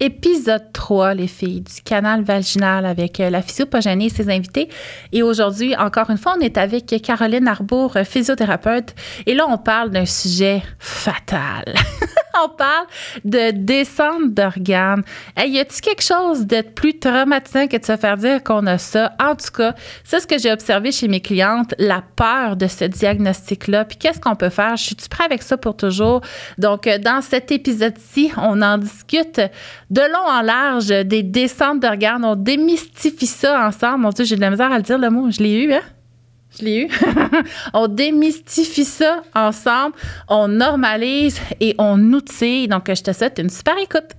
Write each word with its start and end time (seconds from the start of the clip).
épisode 0.00 0.72
3, 0.72 1.14
les 1.14 1.26
filles, 1.26 1.62
du 1.62 1.82
canal 1.82 2.22
vaginal 2.22 2.86
avec 2.86 3.20
euh, 3.20 3.30
la 3.30 3.42
physiopogénie 3.42 4.06
et 4.06 4.10
ses 4.10 4.30
invités. 4.30 4.68
Et 5.12 5.22
aujourd'hui, 5.22 5.76
encore 5.76 6.10
une 6.10 6.18
fois, 6.18 6.34
on 6.38 6.40
est 6.40 6.56
avec 6.56 6.94
Caroline 7.02 7.48
Arbour, 7.48 7.96
euh, 7.96 8.04
physiothérapeute. 8.04 8.94
Et 9.26 9.34
là, 9.34 9.46
on 9.48 9.58
parle 9.58 9.90
d'un 9.90 10.06
sujet 10.06 10.62
fatal. 10.78 11.74
on 12.44 12.48
parle 12.48 12.86
de 13.24 13.50
descente 13.50 14.34
d'organes. 14.34 15.02
Hey, 15.36 15.52
y 15.52 15.58
a-t-il 15.58 15.80
quelque 15.80 16.02
chose 16.02 16.46
de 16.46 16.62
plus 16.62 16.98
traumatisant 16.98 17.66
que 17.66 17.76
de 17.76 17.84
se 17.84 17.96
faire 17.96 18.16
dire 18.16 18.42
qu'on 18.42 18.66
a 18.66 18.78
ça? 18.78 19.12
En 19.20 19.34
tout 19.34 19.50
cas, 19.56 19.74
c'est 20.04 20.20
ce 20.20 20.26
que 20.26 20.38
j'ai 20.38 20.52
observé 20.52 20.92
chez 20.92 21.08
mes 21.08 21.20
clientes, 21.20 21.74
la 21.78 22.02
peur 22.16 22.56
de 22.56 22.66
ce 22.66 22.84
diagnostic-là. 22.84 23.84
Puis 23.84 23.96
qu'est-ce 23.96 24.20
qu'on 24.20 24.36
peut 24.36 24.50
faire? 24.50 24.76
Je 24.76 24.84
suis 24.84 24.96
prêt 25.10 25.24
avec 25.24 25.42
ça 25.42 25.56
pour 25.56 25.76
toujours? 25.76 26.20
Donc, 26.58 26.86
euh, 26.86 26.98
dans 26.98 27.22
cet 27.22 27.50
épisode-ci, 27.50 28.32
on 28.36 28.62
en 28.62 28.78
discute 28.78 29.40
de 29.90 30.00
long 30.00 30.26
en 30.26 30.42
large 30.42 30.88
des 30.88 31.22
descentes 31.22 31.80
d'organes. 31.80 32.24
On 32.24 32.36
démystifie 32.36 33.26
ça 33.26 33.66
ensemble. 33.66 34.02
Mon 34.02 34.10
Dieu, 34.10 34.24
j'ai 34.24 34.36
de 34.36 34.40
la 34.40 34.50
misère 34.50 34.70
à 34.72 34.76
le 34.76 34.82
dire 34.82 34.98
le 34.98 35.10
mot. 35.10 35.30
Je 35.30 35.42
l'ai 35.42 35.62
eu, 35.62 35.72
hein? 35.72 35.82
Je 36.58 36.64
l'ai 36.64 36.82
eu. 36.82 36.88
on 37.74 37.88
démystifie 37.88 38.84
ça 38.84 39.22
ensemble, 39.34 39.94
on 40.28 40.48
normalise 40.48 41.40
et 41.60 41.74
on 41.78 42.12
outille. 42.12 42.68
Donc, 42.68 42.86
je 42.88 43.02
te 43.02 43.12
souhaite 43.12 43.38
une 43.38 43.50
super 43.50 43.76
écoute. 43.78 44.12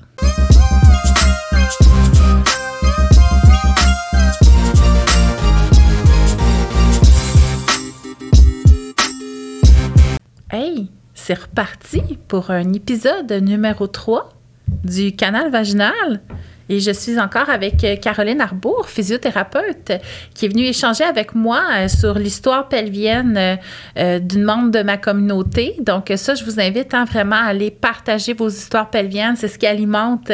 Hey, 10.51 10.89
c'est 11.13 11.35
reparti 11.35 12.01
pour 12.27 12.49
un 12.49 12.73
épisode 12.73 13.31
numéro 13.31 13.85
3 13.85 14.38
du 14.83 15.15
canal 15.15 15.51
vaginal. 15.51 16.21
Et 16.69 16.79
je 16.79 16.91
suis 16.91 17.19
encore 17.19 17.49
avec 17.49 17.83
euh, 17.83 17.95
Caroline 17.95 18.41
Arbour, 18.41 18.87
physiothérapeute, 18.87 19.91
qui 20.35 20.45
est 20.45 20.49
venue 20.49 20.65
échanger 20.65 21.03
avec 21.03 21.33
moi 21.33 21.63
euh, 21.71 21.87
sur 21.87 22.13
l'histoire 22.13 22.69
pelvienne 22.69 23.57
euh, 23.97 24.19
d'une 24.19 24.43
membre 24.43 24.69
de 24.69 24.83
ma 24.83 24.97
communauté. 24.97 25.75
Donc 25.79 26.13
ça, 26.15 26.35
je 26.35 26.43
vous 26.43 26.59
invite 26.59 26.93
hein, 26.93 27.05
vraiment 27.05 27.37
à 27.37 27.47
aller 27.47 27.71
partager 27.71 28.33
vos 28.33 28.49
histoires 28.49 28.91
pelviennes. 28.91 29.35
C'est 29.35 29.47
ce 29.47 29.57
qui 29.57 29.65
alimente 29.65 30.31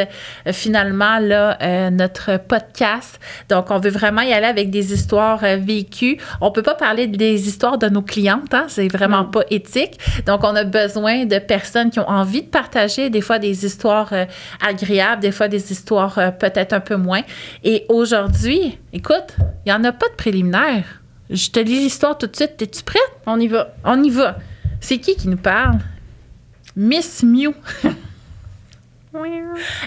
finalement 0.51 1.19
là, 1.19 1.89
notre 1.89 2.37
podcast. 2.37 3.19
Donc 3.49 3.71
on 3.71 3.79
veut 3.79 3.89
vraiment 3.89 4.21
y 4.21 4.33
aller 4.33 4.45
avec 4.45 4.69
des 4.69 4.93
histoires 4.93 5.43
vécues. 5.59 6.17
On 6.41 6.51
peut 6.51 6.63
pas 6.63 6.75
parler 6.75 7.07
des 7.07 7.47
histoires 7.47 7.77
de 7.77 7.87
nos 7.87 8.01
clientes, 8.01 8.53
hein, 8.53 8.65
c'est 8.67 8.87
vraiment 8.87 9.25
pas 9.25 9.43
éthique. 9.49 9.97
Donc 10.25 10.43
on 10.43 10.55
a 10.55 10.63
besoin 10.63 11.25
de 11.25 11.39
personnes 11.39 11.89
qui 11.89 11.99
ont 11.99 12.09
envie 12.09 12.43
de 12.43 12.49
partager 12.49 13.09
des 13.09 13.21
fois 13.21 13.39
des 13.39 13.65
histoires 13.65 14.11
agréables, 14.65 15.21
des 15.21 15.31
fois 15.31 15.47
des 15.47 15.71
histoires 15.71 16.19
peut-être 16.31 16.73
un 16.73 16.79
peu 16.79 16.95
moins. 16.95 17.21
Et 17.63 17.85
aujourd'hui, 17.89 18.77
écoute, 18.93 19.35
il 19.65 19.71
n'y 19.71 19.73
en 19.73 19.83
a 19.83 19.91
pas 19.91 20.07
de 20.09 20.15
préliminaire. 20.15 21.01
Je 21.29 21.49
te 21.49 21.59
lis 21.59 21.79
l'histoire 21.79 22.17
tout 22.17 22.27
de 22.27 22.35
suite. 22.35 22.61
Es-tu 22.61 22.83
prête? 22.83 23.01
On 23.25 23.39
y 23.39 23.47
va. 23.47 23.73
On 23.83 24.01
y 24.03 24.09
va. 24.09 24.37
C'est 24.79 24.99
qui 24.99 25.15
qui 25.15 25.27
nous 25.27 25.37
parle? 25.37 25.79
Miss 26.75 27.23
Mew. 27.23 27.53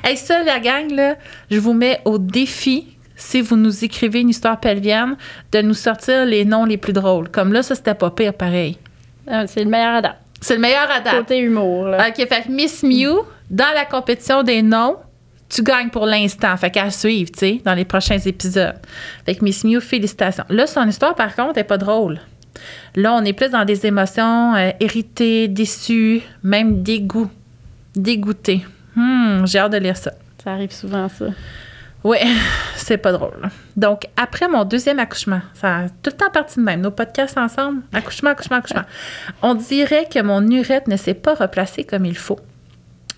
hey, 0.05 0.17
ça, 0.17 0.43
la 0.43 0.59
gang, 0.59 0.91
là, 0.91 1.17
je 1.51 1.59
vous 1.59 1.75
mets 1.75 2.01
au 2.05 2.19
défi, 2.19 2.97
si 3.15 3.41
vous 3.41 3.57
nous 3.57 3.85
écrivez 3.85 4.21
une 4.21 4.31
histoire 4.31 4.59
pelvienne, 4.59 5.17
de 5.53 5.61
nous 5.61 5.75
sortir 5.75 6.25
les 6.25 6.45
noms 6.45 6.65
les 6.65 6.79
plus 6.79 6.93
drôles. 6.93 7.29
Comme 7.29 7.53
là, 7.53 7.63
ça, 7.63 7.75
c'était 7.75 7.95
pas 7.95 8.11
pire, 8.11 8.35
pareil. 8.35 8.79
Ah, 9.27 9.47
c'est 9.47 9.63
le 9.63 9.71
meilleur 9.71 9.97
à 9.97 10.03
date. 10.03 10.19
C'est 10.41 10.55
le 10.55 10.61
meilleur 10.61 10.91
à 10.91 11.01
date. 11.01 11.19
Côté 11.19 11.39
humour, 11.39 11.87
là. 11.87 12.09
OK, 12.09 12.27
fait 12.27 12.49
Miss 12.49 12.83
Mew, 12.83 13.25
dans 13.51 13.75
la 13.75 13.85
compétition 13.85 14.43
des 14.43 14.63
noms, 14.63 14.97
tu 15.49 15.63
gagnes 15.63 15.91
pour 15.91 16.07
l'instant. 16.07 16.57
Fait 16.57 16.71
qu'à 16.71 16.91
suivre, 16.91 17.31
tu 17.33 17.39
sais, 17.39 17.61
dans 17.65 17.75
les 17.75 17.85
prochains 17.85 18.19
épisodes. 18.19 18.75
Fait 19.25 19.35
que 19.35 19.45
Miss 19.45 19.65
Mew, 19.65 19.81
félicitations. 19.81 20.45
Là, 20.49 20.67
son 20.67 20.87
histoire, 20.87 21.15
par 21.15 21.35
contre, 21.35 21.59
est 21.59 21.65
pas 21.65 21.79
drôle. 21.79 22.21
Là, 22.95 23.15
on 23.15 23.25
est 23.25 23.33
plus 23.33 23.51
dans 23.51 23.65
des 23.65 23.87
émotions 23.87 24.55
euh, 24.55 24.71
héritées, 24.81 25.49
déçues, 25.49 26.23
même 26.43 26.83
dégoût. 26.83 27.31
Dégoûté. 27.95 28.65
Hmm, 28.97 29.45
j'ai 29.47 29.59
hâte 29.59 29.73
de 29.73 29.79
lire 29.79 29.97
ça. 29.97 30.13
Ça 30.43 30.53
arrive 30.53 30.73
souvent, 30.73 31.09
ça. 31.09 31.27
Oui, 32.05 32.19
c'est 32.77 32.99
pas 32.99 33.13
drôle. 33.13 33.49
Donc, 33.77 34.07
après 34.17 34.49
mon 34.49 34.65
deuxième 34.65 34.99
accouchement, 34.99 35.41
ça 35.55 35.77
a 35.77 35.89
tout 35.89 36.11
le 36.11 36.13
temps 36.13 36.31
parti 36.33 36.57
de 36.57 36.65
même, 36.65 36.81
nos 36.81 36.91
podcasts 36.91 37.39
ensemble, 37.39 37.83
accouchement, 37.93 38.31
accouchement, 38.31 38.57
accouchement, 38.57 38.85
on 39.43 39.55
dirait 39.55 40.07
que 40.13 40.21
mon 40.21 40.47
urètre 40.49 40.89
ne 40.89 40.97
s'est 40.97 41.15
pas 41.15 41.35
replacé 41.35 41.85
comme 41.85 42.05
il 42.05 42.17
faut. 42.17 42.39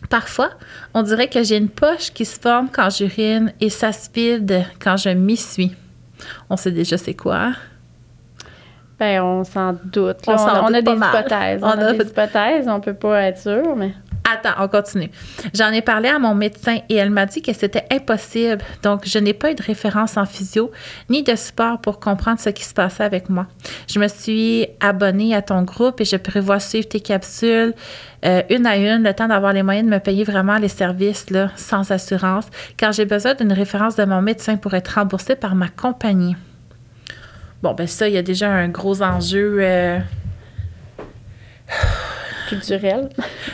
Parfois, 0.09 0.51
on 0.95 1.03
dirait 1.03 1.29
que 1.29 1.43
j'ai 1.43 1.57
une 1.57 1.69
poche 1.69 2.11
qui 2.13 2.25
se 2.25 2.39
forme 2.39 2.69
quand 2.73 2.91
j'urine 2.91 3.53
et 3.61 3.71
ça 3.71 3.93
se 3.93 4.09
vide 4.13 4.65
quand 4.83 4.97
je 4.97 5.11
m'y 5.11 5.37
suis. 5.37 5.77
On 6.49 6.57
sait 6.57 6.73
déjà 6.73 6.97
c'est 6.99 7.15
quoi. 7.15 7.53
Ben, 8.99 9.23
on 9.23 9.45
s'en 9.45 9.73
doute. 9.73 10.19
on, 10.27 10.75
a 10.75 10.83
des 10.83 10.91
hypothèses. 10.91 11.61
On, 11.63 11.69
a, 11.69 11.93
des 11.93 12.05
hypothèses, 12.05 12.69
on 12.69 12.81
peut 12.81 12.95
pas 12.95 13.23
être 13.23 13.39
sûr, 13.39 13.75
mais. 13.77 13.95
Attends, 14.33 14.63
on 14.63 14.69
continue. 14.69 15.11
J'en 15.55 15.71
ai 15.71 15.83
parlé 15.83 16.09
à 16.09 16.19
mon 16.19 16.35
médecin 16.35 16.79
et 16.89 16.95
elle 16.95 17.11
m'a 17.11 17.27
dit 17.27 17.43
que 17.43 17.53
c'était 17.53 17.85
impossible. 17.91 18.63
Donc, 18.83 19.03
je 19.05 19.19
n'ai 19.19 19.35
pas 19.35 19.51
eu 19.51 19.55
de 19.55 19.63
référence 19.63 20.17
en 20.17 20.25
physio 20.25 20.71
ni 21.09 21.23
de 21.23 21.35
support 21.35 21.81
pour 21.81 21.99
comprendre 21.99 22.39
ce 22.39 22.51
qui 22.51 22.65
se 22.65 22.75
passait 22.75 23.03
avec 23.03 23.29
moi. 23.29 23.47
Je 23.89 23.99
me 23.99 24.07
suis 24.09 24.67
abonnée 24.81 25.35
à 25.35 25.43
ton 25.43 25.63
groupe 25.63 26.01
et 26.01 26.05
je 26.05 26.17
prévois 26.17 26.61
suivre 26.61 26.89
tes 26.89 27.01
capsules 27.01 27.75
euh, 28.25 28.43
une 28.51 28.67
à 28.67 28.77
une, 28.77 29.03
le 29.03 29.15
temps 29.15 29.29
d'avoir 29.29 29.53
les 29.53 29.63
moyens 29.63 29.89
de 29.89 29.93
me 29.93 29.99
payer 29.99 30.25
vraiment 30.25 30.59
les 30.59 30.69
services 30.69 31.27
sans 31.57 31.91
assurance, 31.91 32.47
car 32.77 32.93
j'ai 32.93 33.07
besoin 33.07 33.35
d'une 33.35 33.53
référence 33.53 33.97
de 33.97 34.05
mon 34.05 34.21
médecin 34.21 34.57
pour 34.57 34.75
être 34.75 34.89
remboursée 34.89 35.37
par 35.37 35.55
ma 35.55 35.69
compagnie. 35.69 36.37
Bon, 37.63 37.75
ben 37.75 37.87
ça, 37.87 38.09
il 38.09 38.15
y 38.15 38.19
a 38.19 38.23
déjà 38.23 38.51
un 38.51 38.69
gros 38.69 39.03
enjeu. 39.03 39.59
Euh, 39.61 39.99
culturel. 42.51 43.09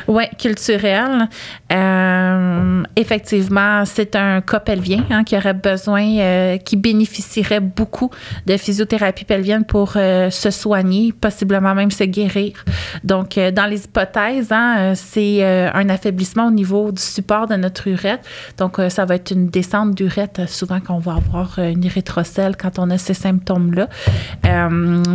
Oui, 0.09 0.25
culturel. 0.39 1.29
Euh, 1.73 2.83
effectivement, 2.97 3.85
c'est 3.85 4.17
un 4.17 4.41
cas 4.41 4.61
pelvien 4.61 5.05
hein, 5.11 5.25
qui 5.25 5.37
aurait 5.37 5.55
besoin, 5.55 6.07
euh, 6.19 6.57
qui 6.57 6.77
bénéficierait 6.77 7.61
beaucoup 7.61 8.11
de 8.47 8.57
physiothérapie 8.57 9.25
pelvienne 9.25 9.65
pour 9.65 9.93
euh, 9.97 10.31
se 10.31 10.51
soigner, 10.51 11.13
possiblement 11.13 11.75
même 11.75 11.91
se 11.91 12.05
guérir. 12.05 12.65
Donc, 13.05 13.39
dans 13.39 13.67
les 13.67 13.85
hypothèses, 13.85 14.51
hein, 14.51 14.95
c'est 14.95 15.45
un 15.45 15.89
affaiblissement 15.89 16.47
au 16.47 16.51
niveau 16.51 16.93
du 16.93 17.03
support 17.03 17.47
de 17.47 17.57
notre 17.57 17.87
urètre. 17.89 18.25
Donc, 18.57 18.81
ça 18.89 19.05
va 19.05 19.17
être 19.17 19.31
une 19.33 19.49
descente 19.49 19.95
d'urètre, 19.95 20.49
souvent 20.49 20.81
qu'on 20.81 20.99
va 20.99 21.15
avoir 21.15 21.59
une 21.59 21.85
érythrocèle 21.85 22.57
quand 22.57 22.79
on 22.79 22.91
a 22.91 22.99
ces 22.99 23.15
symptômes-là. 23.15 23.89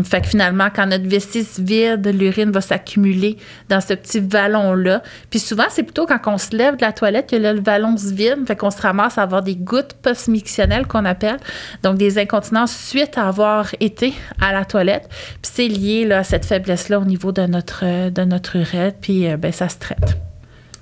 fait 0.04 0.22
que 0.22 0.28
finalement, 0.28 0.68
quand 0.74 0.88
notre 0.88 1.08
vessie 1.08 1.44
se 1.44 1.62
vide, 1.62 2.08
l'urine 2.08 2.52
va 2.52 2.62
s'accumuler 2.62 3.38
dans 3.72 3.82
ce 3.82 3.94
petit 3.94 4.20
vallon-là. 4.20 5.02
Puis 5.30 5.40
souvent, 5.40 5.64
c'est 5.70 5.84
plutôt 5.84 6.06
quand 6.06 6.20
on 6.26 6.38
se 6.38 6.56
lève 6.56 6.76
de 6.76 6.82
la 6.82 6.92
toilette 6.92 7.30
que 7.30 7.38
là, 7.38 7.54
le 7.54 7.62
vallon 7.62 7.96
se 7.96 8.14
vide, 8.14 8.46
fait 8.46 8.56
qu'on 8.56 8.70
se 8.70 8.82
ramasse 8.82 9.18
à 9.18 9.24
avoir 9.24 9.42
des 9.42 9.56
gouttes 9.56 9.94
post-mictionnelles 10.02 10.88
qu'on 10.88 11.06
appelle, 11.06 11.38
donc 11.82 11.98
des 11.98 12.20
incontinences 12.20 12.76
suite 12.76 13.18
à 13.18 13.28
avoir 13.28 13.74
été 13.80 14.14
à 14.42 14.52
la 14.52 14.66
toilette. 14.66 15.08
Puis 15.42 15.52
c'est 15.54 15.68
lié 15.68 16.06
là, 16.06 16.20
à 16.20 16.24
cette 16.24 16.46
faiblesse-là 16.46 17.00
au 17.00 17.06
niveau 17.06 17.32
de 17.32 17.44
notre, 17.44 18.10
de 18.10 18.24
notre 18.24 18.58
urètre, 18.58 18.98
puis 19.00 19.28
euh, 19.28 19.38
ben, 19.38 19.54
ça 19.54 19.70
se 19.70 19.80
traite. 19.80 20.18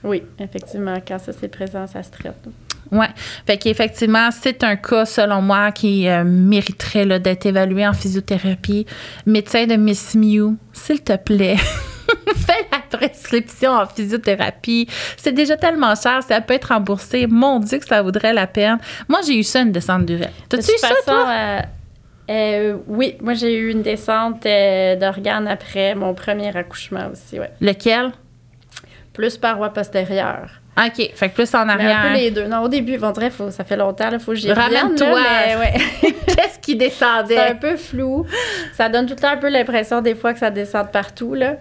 Oui, 0.03 0.23
effectivement, 0.39 0.95
quand 1.05 1.19
ça 1.19 1.31
c'est 1.31 1.47
présent, 1.47 1.85
ça 1.85 2.01
se 2.01 2.09
traite. 2.09 2.47
Oui. 2.91 3.05
Fait 3.45 3.57
qu'effectivement, 3.57 4.29
c'est 4.31 4.63
un 4.63 4.75
cas, 4.75 5.05
selon 5.05 5.43
moi, 5.43 5.71
qui 5.71 6.07
euh, 6.07 6.23
mériterait 6.23 7.19
d'être 7.19 7.45
évalué 7.45 7.87
en 7.87 7.93
physiothérapie. 7.93 8.87
Médecin 9.27 9.67
de 9.67 9.75
Miss 9.75 10.15
Mew, 10.15 10.55
s'il 10.73 11.01
te 11.03 11.15
plaît. 11.15 11.57
prescription 12.89 13.71
en 13.71 13.85
physiothérapie. 13.85 14.87
C'est 15.17 15.31
déjà 15.31 15.57
tellement 15.57 15.95
cher, 15.95 16.23
ça 16.23 16.41
peut 16.41 16.53
être 16.53 16.65
remboursé. 16.65 17.27
Mon 17.27 17.59
Dieu, 17.59 17.79
que 17.79 17.85
ça 17.85 18.01
vaudrait 18.01 18.33
la 18.33 18.47
peine. 18.47 18.77
Moi, 19.07 19.19
j'ai 19.25 19.37
eu 19.37 19.43
ça, 19.43 19.61
une 19.61 19.71
descente 19.71 20.05
d'urètre. 20.05 20.33
T'as-tu 20.49 20.71
eu 20.71 20.77
ça, 20.77 20.89
toi? 21.05 21.27
Euh, 21.29 21.59
euh, 22.29 22.77
oui, 22.87 23.15
moi, 23.21 23.33
j'ai 23.33 23.55
eu 23.55 23.71
une 23.71 23.81
descente 23.81 24.45
euh, 24.45 24.95
d'organes 24.95 25.47
après 25.47 25.95
mon 25.95 26.13
premier 26.13 26.55
accouchement 26.55 27.09
aussi, 27.11 27.39
ouais. 27.39 27.51
Lequel? 27.59 28.11
Plus 29.13 29.37
paroi 29.37 29.69
postérieure. 29.69 30.61
OK. 30.85 31.11
Fait 31.13 31.29
que 31.29 31.35
plus 31.35 31.53
en 31.53 31.67
arrière. 31.67 31.99
un 31.99 32.07
peu 32.09 32.13
les 32.13 32.31
deux. 32.31 32.45
Non, 32.45 32.61
au 32.61 32.67
début, 32.67 32.97
on 33.01 33.11
dirait, 33.11 33.29
faut, 33.29 33.51
ça 33.51 33.63
fait 33.63 33.75
longtemps, 33.75 34.09
il 34.11 34.19
faut 34.19 34.31
que 34.31 34.37
j'y 34.37 34.51
Ramène-toi. 34.51 35.07
Ouais. 35.07 35.73
Qu'est-ce 36.27 36.59
qui 36.59 36.75
descendait? 36.75 37.35
C'est 37.35 37.49
un 37.51 37.55
peu 37.55 37.75
flou. 37.75 38.25
Ça 38.73 38.87
donne 38.87 39.05
tout 39.05 39.15
le 39.15 39.19
temps 39.19 39.31
un 39.31 39.37
peu 39.37 39.49
l'impression, 39.49 40.01
des 40.01 40.15
fois, 40.15 40.33
que 40.33 40.39
ça 40.39 40.49
descend 40.49 40.89
partout, 40.91 41.33
là. 41.33 41.55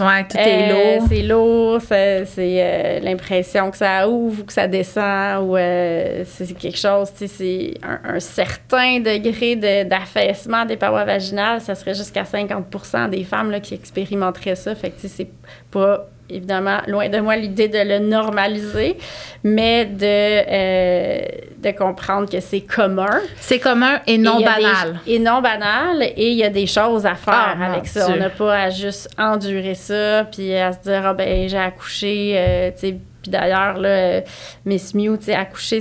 Ouais, 0.00 0.24
tout 0.28 0.36
est 0.38 0.70
euh, 0.70 0.96
lourd. 0.96 1.06
C'est 1.08 1.22
lourd. 1.22 1.80
C'est 1.88 2.26
euh, 2.40 3.00
l'impression 3.00 3.70
que 3.70 3.76
ça 3.76 4.08
ouvre 4.08 4.42
ou 4.42 4.44
que 4.44 4.52
ça 4.52 4.66
descend 4.66 5.48
ou 5.48 5.56
euh, 5.56 6.22
c'est 6.24 6.52
quelque 6.56 6.78
chose, 6.78 7.10
tu 7.16 7.26
sais, 7.26 7.28
c'est 7.28 7.74
un, 7.82 8.20
certain 8.20 9.00
degré 9.00 9.56
d'affaissement 9.84 10.64
des 10.64 10.76
parois 10.76 11.04
vaginales. 11.04 11.60
Ça 11.60 11.74
serait 11.74 11.94
jusqu'à 11.94 12.22
50% 12.22 13.10
des 13.10 13.24
femmes 13.24 13.50
là, 13.50 13.60
qui 13.60 13.74
expérimenteraient 13.74 14.56
ça. 14.56 14.74
Fait 14.74 14.90
que, 14.90 15.00
tu 15.00 15.08
sais, 15.08 15.08
c'est 15.08 15.30
pas 15.70 16.08
évidemment, 16.30 16.78
loin 16.86 17.08
de 17.08 17.18
moi 17.18 17.36
l'idée 17.36 17.68
de 17.68 17.78
le 17.78 17.98
normaliser, 17.98 18.96
mais 19.44 19.84
de, 19.84 19.98
euh, 20.02 21.20
de 21.58 21.70
comprendre 21.76 22.30
que 22.30 22.40
c'est 22.40 22.60
commun. 22.60 23.20
C'est 23.36 23.58
commun 23.58 24.00
et 24.06 24.18
non 24.18 24.40
banal. 24.40 25.00
et 25.06 25.18
non 25.18 25.40
banal, 25.40 26.02
et 26.02 26.30
il 26.30 26.38
y 26.38 26.44
a 26.44 26.50
des 26.50 26.66
choses 26.66 27.06
à 27.06 27.14
faire 27.14 27.56
ah, 27.60 27.72
avec 27.72 27.86
ça. 27.86 28.08
On 28.10 28.16
n'a 28.16 28.30
pas 28.30 28.54
à 28.54 28.70
juste 28.70 29.08
endurer 29.18 29.74
ça, 29.74 30.24
puis 30.24 30.54
à 30.54 30.72
se 30.72 30.80
dire, 30.80 31.02
ah 31.04 31.14
ben, 31.14 31.48
j'ai 31.48 31.58
accouché, 31.58 32.34
euh, 32.36 32.70
tu 32.72 32.78
sais, 32.78 32.96
puis 33.22 33.30
d'ailleurs, 33.30 33.78
là, 33.78 34.22
Miss 34.64 34.94
Mew, 34.94 35.16
tu 35.16 35.26
sais, 35.26 35.34
accoucher, 35.34 35.80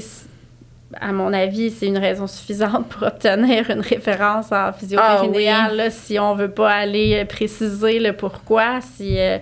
à 0.99 1.11
mon 1.11 1.33
avis, 1.33 1.71
c'est 1.71 1.87
une 1.87 1.97
raison 1.97 2.27
suffisante 2.27 2.87
pour 2.89 3.07
obtenir 3.07 3.69
une 3.71 3.79
référence 3.81 4.51
en 4.51 4.71
physio 4.73 4.99
ah, 5.01 5.23
si 5.89 6.19
on 6.19 6.35
veut 6.35 6.51
pas 6.51 6.71
aller 6.71 7.25
préciser 7.25 7.99
le 7.99 8.13
pourquoi, 8.13 8.79
si... 8.81 9.17
Euh, 9.17 9.37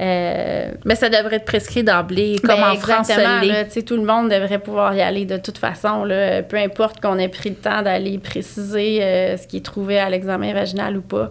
euh, 0.00 0.72
mais 0.84 0.94
ça 0.94 1.08
devrait 1.08 1.36
être 1.36 1.44
prescrit 1.44 1.82
d'emblée, 1.82 2.36
comme 2.40 2.60
ben, 2.60 2.70
en 2.70 2.76
France. 2.76 3.10
tout 3.84 3.96
le 3.96 4.04
monde 4.04 4.30
devrait 4.30 4.60
pouvoir 4.60 4.94
y 4.94 5.00
aller 5.00 5.24
de 5.24 5.36
toute 5.36 5.58
façon. 5.58 6.04
Là, 6.04 6.42
peu 6.42 6.56
importe 6.56 7.00
qu'on 7.00 7.18
ait 7.18 7.28
pris 7.28 7.50
le 7.50 7.56
temps 7.56 7.82
d'aller 7.82 8.18
préciser 8.18 9.02
euh, 9.02 9.36
ce 9.36 9.46
qui 9.46 9.56
est 9.56 9.64
trouvé 9.64 9.98
à 9.98 10.08
l'examen 10.08 10.52
vaginal 10.52 10.96
ou 10.96 11.02
pas, 11.02 11.30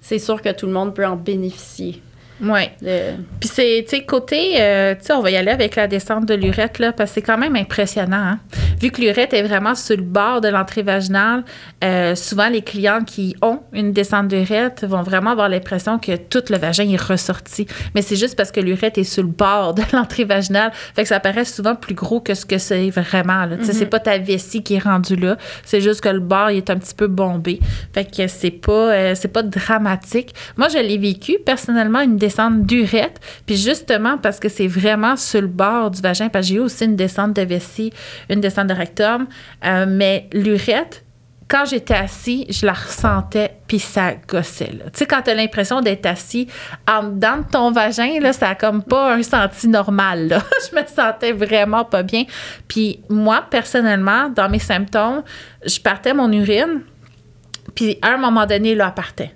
c'est 0.00 0.18
sûr 0.18 0.40
que 0.40 0.50
tout 0.50 0.66
le 0.66 0.72
monde 0.72 0.94
peut 0.94 1.06
en 1.06 1.16
bénéficier. 1.16 2.00
Oui. 2.40 2.60
Puis 3.40 3.48
c'est, 3.48 3.84
tu 3.88 3.96
sais, 3.96 4.04
côté, 4.04 4.60
euh, 4.60 4.94
tu 4.94 5.06
sais, 5.06 5.12
on 5.12 5.20
va 5.20 5.30
y 5.30 5.36
aller 5.36 5.50
avec 5.50 5.76
la 5.76 5.86
descente 5.86 6.26
de 6.26 6.34
l'urette, 6.34 6.78
là, 6.78 6.92
parce 6.92 7.10
que 7.10 7.14
c'est 7.14 7.22
quand 7.22 7.38
même 7.38 7.56
impressionnant. 7.56 8.16
Hein. 8.16 8.38
Vu 8.80 8.90
que 8.90 9.00
l'urette 9.00 9.32
est 9.32 9.42
vraiment 9.42 9.74
sur 9.74 9.96
le 9.96 10.02
bord 10.02 10.40
de 10.40 10.48
l'entrée 10.48 10.82
vaginale, 10.82 11.44
euh, 11.82 12.14
souvent 12.14 12.48
les 12.48 12.62
clients 12.62 13.04
qui 13.04 13.34
ont 13.40 13.60
une 13.72 13.92
descente 13.92 14.28
d'urette 14.28 14.84
vont 14.84 15.02
vraiment 15.02 15.30
avoir 15.30 15.48
l'impression 15.48 15.98
que 15.98 16.16
tout 16.16 16.42
le 16.50 16.58
vagin 16.58 16.88
est 16.90 17.00
ressorti. 17.00 17.66
Mais 17.94 18.02
c'est 18.02 18.16
juste 18.16 18.36
parce 18.36 18.52
que 18.52 18.60
l'urette 18.60 18.98
est 18.98 19.04
sur 19.04 19.22
le 19.22 19.30
bord 19.30 19.74
de 19.74 19.82
l'entrée 19.92 20.24
vaginale. 20.24 20.72
Fait 20.94 21.02
que 21.02 21.08
ça 21.08 21.20
paraît 21.20 21.44
souvent 21.44 21.74
plus 21.74 21.94
gros 21.94 22.20
que 22.20 22.34
ce 22.34 22.44
que 22.44 22.58
c'est 22.58 22.90
vraiment. 22.90 23.48
Tu 23.48 23.64
sais, 23.64 23.72
c'est 23.72 23.84
mm-hmm. 23.84 23.88
pas 23.88 24.00
ta 24.00 24.18
vessie 24.18 24.62
qui 24.62 24.74
est 24.74 24.82
rendue 24.82 25.16
là. 25.16 25.36
C'est 25.64 25.80
juste 25.80 26.02
que 26.02 26.08
le 26.08 26.20
bord, 26.20 26.50
il 26.50 26.58
est 26.58 26.70
un 26.70 26.76
petit 26.76 26.94
peu 26.94 27.06
bombé. 27.06 27.60
Fait 27.94 28.04
que 28.04 28.26
c'est 28.26 28.50
pas, 28.50 28.72
euh, 28.72 29.14
c'est 29.14 29.28
pas 29.28 29.42
dramatique. 29.42 30.34
Moi, 30.56 30.68
je 30.68 30.78
l'ai 30.78 30.98
vécu 30.98 31.38
personnellement, 31.44 32.00
une 32.00 32.16
descente 32.26 32.66
d'urette. 32.66 33.20
Puis 33.46 33.56
justement, 33.56 34.18
parce 34.18 34.40
que 34.40 34.48
c'est 34.48 34.66
vraiment 34.66 35.16
sur 35.16 35.40
le 35.40 35.46
bord 35.46 35.90
du 35.90 36.00
vagin, 36.00 36.28
parce 36.28 36.46
que 36.46 36.52
j'ai 36.52 36.58
eu 36.58 36.60
aussi 36.60 36.84
une 36.84 36.96
descente 36.96 37.34
de 37.34 37.42
vessie, 37.42 37.92
une 38.28 38.40
descente 38.40 38.66
de 38.66 38.74
rectum, 38.74 39.26
euh, 39.64 39.86
mais 39.88 40.28
l'urette, 40.32 41.04
quand 41.48 41.64
j'étais 41.64 41.94
assis, 41.94 42.44
je 42.48 42.66
la 42.66 42.72
ressentais, 42.72 43.52
puis 43.68 43.78
ça 43.78 44.14
gossait. 44.26 44.70
Tu 44.70 44.80
sais, 44.94 45.06
quand 45.06 45.22
tu 45.22 45.30
as 45.30 45.34
l'impression 45.34 45.80
d'être 45.80 46.06
assis 46.06 46.48
en 46.88 47.04
dedans 47.04 47.38
de 47.38 47.44
ton 47.48 47.70
vagin, 47.70 48.18
là, 48.20 48.32
ça 48.32 48.48
a 48.48 48.54
comme 48.56 48.82
pas 48.82 49.14
un 49.14 49.22
senti 49.22 49.68
normal. 49.68 50.26
Là. 50.26 50.42
je 50.70 50.76
me 50.76 50.84
sentais 50.84 51.30
vraiment 51.30 51.84
pas 51.84 52.02
bien. 52.02 52.24
Puis 52.66 52.98
moi, 53.08 53.44
personnellement, 53.48 54.28
dans 54.28 54.48
mes 54.48 54.58
symptômes, 54.58 55.22
je 55.64 55.78
partais 55.78 56.14
mon 56.14 56.32
urine, 56.32 56.80
puis 57.76 57.98
à 58.02 58.14
un 58.14 58.16
moment 58.16 58.46
donné, 58.46 58.74
là, 58.74 58.86
elle 58.88 58.94
partait 58.94 59.32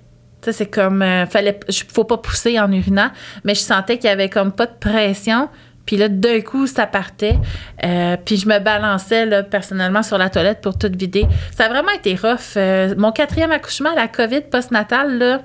c'est 0.49 0.65
comme, 0.65 1.01
euh, 1.01 1.25
fallait, 1.27 1.59
faut 1.93 2.03
pas 2.03 2.17
pousser 2.17 2.59
en 2.59 2.71
urinant, 2.71 3.11
mais 3.43 3.53
je 3.53 3.59
sentais 3.59 3.97
qu'il 3.97 4.09
y 4.09 4.13
avait 4.13 4.29
comme 4.29 4.51
pas 4.51 4.65
de 4.65 4.73
pression. 4.79 5.49
Puis 5.85 5.97
là, 5.97 6.07
d'un 6.07 6.41
coup, 6.41 6.67
ça 6.67 6.85
partait. 6.85 7.35
Euh, 7.83 8.15
puis 8.23 8.37
je 8.37 8.47
me 8.47 8.59
balançais, 8.59 9.25
là, 9.25 9.43
personnellement, 9.43 10.03
sur 10.03 10.17
la 10.17 10.29
toilette 10.29 10.61
pour 10.61 10.77
tout 10.77 10.91
vider. 10.93 11.25
Ça 11.55 11.65
a 11.65 11.69
vraiment 11.69 11.91
été 11.91 12.15
rough. 12.15 12.55
Euh, 12.55 12.93
mon 12.97 13.11
quatrième 13.11 13.51
accouchement, 13.51 13.89
la 13.95 14.07
COVID 14.07 14.41
postnatale, 14.41 15.17
là, 15.17 15.41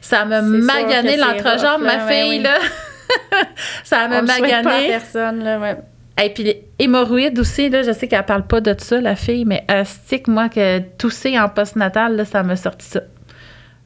ça 0.00 0.24
m'a 0.24 0.40
magané 0.42 1.16
l'entrejambe, 1.16 1.82
ma 1.82 2.06
fille, 2.06 2.40
là. 2.40 2.58
ça 3.84 4.08
m'a 4.08 4.22
magané. 4.22 4.88
personne, 4.88 5.42
là, 5.42 5.58
ouais. 5.58 5.76
Et 6.22 6.30
puis 6.30 6.42
les 6.42 6.64
hémorroïdes 6.78 7.38
aussi, 7.38 7.68
là, 7.68 7.82
je 7.82 7.92
sais 7.92 8.08
qu'elle 8.08 8.24
parle 8.24 8.46
pas 8.46 8.60
de 8.60 8.74
ça, 8.78 9.00
la 9.00 9.14
fille, 9.14 9.44
mais 9.44 9.64
stick, 9.84 10.26
moi, 10.26 10.48
que 10.48 10.80
tousser 10.98 11.38
en 11.38 11.48
postnatal, 11.48 12.16
là, 12.16 12.24
ça 12.24 12.42
m'a 12.42 12.56
sorti 12.56 12.86
ça. 12.86 13.00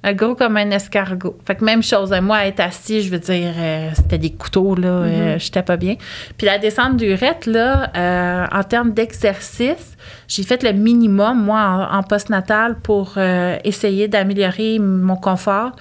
Un 0.04 0.14
gros 0.14 0.34
comme 0.34 0.56
un 0.56 0.70
escargot. 0.70 1.38
Fait 1.44 1.54
que 1.54 1.64
même 1.64 1.82
chose. 1.82 2.12
Moi, 2.22 2.46
être 2.46 2.60
assis, 2.60 3.02
je 3.02 3.10
veux 3.10 3.20
dire, 3.20 3.52
euh, 3.56 3.90
c'était 3.94 4.18
des 4.18 4.32
couteaux, 4.32 4.74
là. 4.74 4.88
Euh, 4.88 5.36
mm-hmm. 5.36 5.40
J'étais 5.40 5.62
pas 5.62 5.76
bien. 5.76 5.94
Puis 6.36 6.46
la 6.46 6.58
descente 6.58 6.96
du 6.96 7.14
RET, 7.14 7.46
là, 7.46 7.90
euh, 7.96 8.46
en 8.50 8.64
termes 8.64 8.92
d'exercice, 8.92 9.96
j'ai 10.26 10.42
fait 10.42 10.62
le 10.64 10.72
minimum, 10.72 11.44
moi, 11.44 11.88
en, 11.92 12.02
postnatal 12.02 12.78
pour 12.80 13.16
essayer 13.64 14.08
d'améliorer 14.08 14.78
mon 14.80 15.16
confort. 15.16 15.72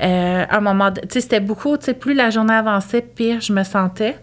un 0.00 0.60
moment, 0.60 0.92
tu 0.92 1.00
sais, 1.08 1.20
c'était 1.20 1.40
beaucoup, 1.40 1.76
tu 1.78 1.86
sais, 1.86 1.94
plus 1.94 2.14
la 2.14 2.28
journée 2.30 2.54
avançait, 2.54 3.00
pire 3.00 3.40
je 3.40 3.52
me 3.52 3.64
sentais 3.64 4.16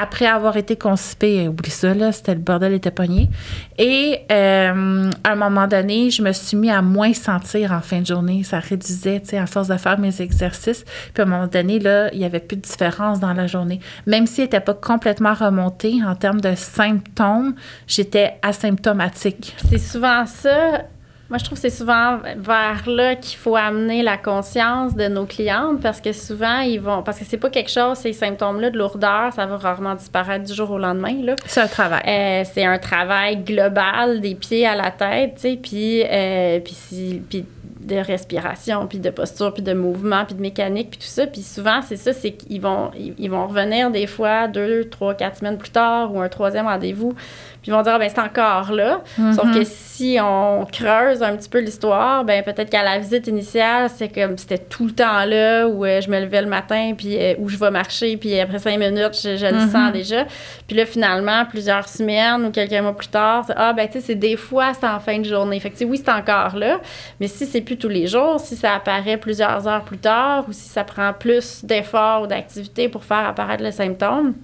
après 0.00 0.26
avoir 0.26 0.56
été 0.56 0.76
constipée, 0.76 1.48
oublie 1.48 1.70
ça, 1.70 1.94
là, 1.94 2.12
c'était 2.12 2.34
le 2.34 2.40
bordel 2.40 2.74
était 2.74 2.90
pogné. 2.90 3.30
Et 3.78 4.20
euh, 4.30 5.10
à 5.24 5.32
un 5.32 5.36
moment 5.36 5.66
donné, 5.66 6.10
je 6.10 6.22
me 6.22 6.32
suis 6.32 6.56
mis 6.56 6.70
à 6.70 6.82
moins 6.82 7.12
sentir 7.14 7.72
en 7.72 7.80
fin 7.80 8.00
de 8.00 8.06
journée. 8.06 8.42
Ça 8.42 8.58
réduisait, 8.58 9.20
tu 9.20 9.30
sais, 9.30 9.38
à 9.38 9.46
force 9.46 9.68
de 9.68 9.76
faire 9.76 9.98
mes 9.98 10.20
exercices. 10.20 10.84
Puis 11.14 11.22
à 11.22 11.26
un 11.26 11.28
moment 11.28 11.46
donné, 11.46 11.78
là, 11.78 12.10
il 12.12 12.18
n'y 12.18 12.24
avait 12.24 12.40
plus 12.40 12.56
de 12.56 12.62
différence 12.62 13.20
dans 13.20 13.32
la 13.32 13.46
journée. 13.46 13.80
Même 14.06 14.26
s'il 14.26 14.44
n'était 14.44 14.60
pas 14.60 14.74
complètement 14.74 15.34
remonté 15.34 16.00
en 16.06 16.14
termes 16.14 16.40
de 16.40 16.54
symptômes, 16.54 17.54
j'étais 17.86 18.34
asymptomatique. 18.42 19.56
C'est 19.68 19.78
souvent 19.78 20.26
ça 20.26 20.84
moi, 21.28 21.38
je 21.38 21.44
trouve 21.44 21.60
que 21.60 21.68
c'est 21.68 21.76
souvent 21.76 22.18
vers 22.36 22.88
là 22.88 23.16
qu'il 23.16 23.36
faut 23.36 23.56
amener 23.56 24.04
la 24.04 24.16
conscience 24.16 24.94
de 24.94 25.08
nos 25.08 25.26
clientes 25.26 25.80
parce 25.82 26.00
que 26.00 26.12
souvent, 26.12 26.60
ils 26.60 26.80
vont. 26.80 27.02
Parce 27.02 27.18
que 27.18 27.24
c'est 27.24 27.36
pas 27.36 27.50
quelque 27.50 27.70
chose, 27.70 27.98
ces 27.98 28.12
symptômes-là 28.12 28.70
de 28.70 28.78
lourdeur, 28.78 29.32
ça 29.32 29.44
va 29.46 29.56
rarement 29.56 29.96
disparaître 29.96 30.44
du 30.44 30.54
jour 30.54 30.70
au 30.70 30.78
lendemain. 30.78 31.34
C'est 31.46 31.60
un 31.60 31.66
travail. 31.66 32.02
Euh, 32.06 32.44
c'est 32.44 32.64
un 32.64 32.78
travail 32.78 33.38
global 33.38 34.20
des 34.20 34.36
pieds 34.36 34.66
à 34.66 34.76
la 34.76 34.92
tête, 34.92 35.34
tu 35.34 35.40
sais, 35.40 35.58
puis, 35.60 36.04
euh, 36.04 36.60
puis, 36.60 36.74
si, 36.74 37.22
puis 37.28 37.44
de 37.86 37.96
respiration, 37.96 38.86
puis 38.86 38.98
de 38.98 39.10
posture, 39.10 39.54
puis 39.54 39.62
de 39.62 39.72
mouvement, 39.72 40.24
puis 40.24 40.34
de 40.34 40.40
mécanique, 40.40 40.90
puis 40.90 40.98
tout 40.98 41.06
ça. 41.06 41.26
Puis 41.26 41.42
souvent, 41.42 41.80
c'est 41.82 41.96
ça, 41.96 42.12
c'est 42.12 42.32
qu'ils 42.32 42.60
vont, 42.60 42.90
ils 42.96 43.30
vont 43.30 43.46
revenir 43.46 43.90
des 43.90 44.08
fois 44.08 44.48
deux, 44.48 44.88
trois, 44.88 45.14
quatre 45.14 45.38
semaines 45.38 45.56
plus 45.58 45.70
tard 45.70 46.12
ou 46.12 46.20
un 46.20 46.28
troisième 46.28 46.66
rendez-vous 46.66 47.14
puis 47.66 47.72
ils 47.72 47.76
vont 47.76 47.82
dire, 47.82 47.98
ben 47.98 48.08
c'est 48.08 48.20
encore 48.20 48.70
là. 48.70 49.00
Sauf 49.34 49.52
que 49.52 49.58
mhm. 49.58 49.64
si 49.64 50.18
on 50.22 50.64
creuse 50.70 51.20
un 51.20 51.36
petit 51.36 51.48
peu 51.48 51.58
l'histoire, 51.58 52.24
ben 52.24 52.44
peut-être 52.44 52.70
qu'à 52.70 52.84
la 52.84 53.00
visite 53.00 53.26
initiale, 53.26 53.90
c'est 53.92 54.08
comme 54.08 54.38
c'était 54.38 54.58
tout 54.58 54.86
le 54.86 54.92
temps 54.92 55.24
là 55.24 55.66
où 55.66 55.84
euh, 55.84 56.00
je 56.00 56.08
me 56.08 56.20
levais 56.20 56.42
le 56.42 56.46
matin, 56.46 56.92
puis 56.96 57.16
euh, 57.18 57.34
où 57.40 57.48
je 57.48 57.56
vais 57.56 57.72
marcher, 57.72 58.16
puis 58.18 58.38
après 58.38 58.60
cinq 58.60 58.78
minutes, 58.78 59.20
je, 59.20 59.44
le 59.44 59.64
mhm. 59.64 59.68
sens 59.68 59.92
déjà. 59.92 60.26
Puis 60.68 60.76
là, 60.76 60.86
finalement, 60.86 61.44
plusieurs 61.44 61.88
semaines 61.88 62.46
ou 62.46 62.52
quelques 62.52 62.80
mois 62.80 62.96
plus 62.96 63.08
tard, 63.08 63.42
c'est, 63.44 63.54
ah, 63.56 63.72
ben 63.72 63.88
tu 63.88 63.94
sais, 63.94 64.00
c'est 64.00 64.14
des 64.14 64.36
fois, 64.36 64.72
c'est 64.72 64.86
en 64.86 65.00
fin 65.00 65.18
de 65.18 65.24
journée. 65.24 65.58
Fait 65.58 65.70
que, 65.70 65.84
oui, 65.84 66.00
c'est 66.00 66.12
encore 66.12 66.54
là, 66.54 66.78
mais 67.18 67.26
si 67.26 67.46
c'est 67.46 67.62
plus 67.62 67.78
tous 67.78 67.88
les 67.88 68.06
jours, 68.06 68.38
si 68.38 68.54
ça 68.54 68.74
apparaît 68.74 69.16
plusieurs 69.16 69.66
heures 69.66 69.82
plus 69.82 69.98
tard 69.98 70.44
ou 70.48 70.52
si 70.52 70.68
ça 70.68 70.84
prend 70.84 71.12
plus 71.12 71.64
d'efforts 71.64 72.22
ou 72.22 72.26
d'activité 72.28 72.88
pour 72.88 73.02
faire 73.02 73.26
apparaître 73.26 73.64
le 73.64 73.72
symptôme, 73.72 74.34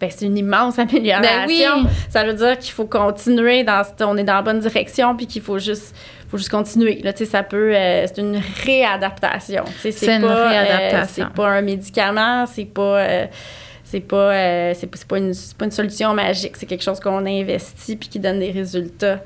ben, 0.00 0.10
c'est 0.10 0.26
une 0.26 0.36
immense 0.36 0.78
amélioration. 0.78 1.82
Ben 1.82 1.90
ça 2.08 2.24
veut 2.24 2.34
dire 2.34 2.58
qu'il 2.58 2.72
faut 2.72 2.86
continuer 2.86 3.64
dans 3.64 3.82
on 4.00 4.16
est 4.16 4.24
dans 4.24 4.34
la 4.34 4.42
bonne 4.42 4.60
direction 4.60 5.16
puis 5.16 5.26
qu'il 5.26 5.42
faut 5.42 5.58
juste 5.58 5.94
faut 6.30 6.36
juste 6.36 6.50
continuer. 6.50 7.00
Là 7.02 7.12
ça 7.16 7.42
peut 7.42 7.74
euh, 7.74 8.06
c'est 8.06 8.18
une 8.20 8.40
réadaptation. 8.64 9.64
C'est 9.78 9.90
une 10.16 10.22
pas, 10.22 10.48
réadaptation. 10.48 11.24
euh, 11.24 11.28
c'est 11.28 11.34
pas 11.34 11.48
un 11.48 11.62
médicament 11.62 12.46
c'est 12.46 12.66
pas 12.66 12.98
euh, 12.98 13.26
c'est 13.82 14.00
pas 14.00 14.74
c'est 14.74 15.06
pas, 15.06 15.18
une, 15.18 15.32
pas 15.56 15.64
une 15.64 15.70
solution 15.70 16.14
magique. 16.14 16.56
C'est 16.56 16.66
quelque 16.66 16.84
chose 16.84 17.00
qu'on 17.00 17.24
investit 17.26 17.96
puis 17.96 18.08
qui 18.08 18.18
donne 18.20 18.38
des 18.38 18.50
résultats 18.50 19.20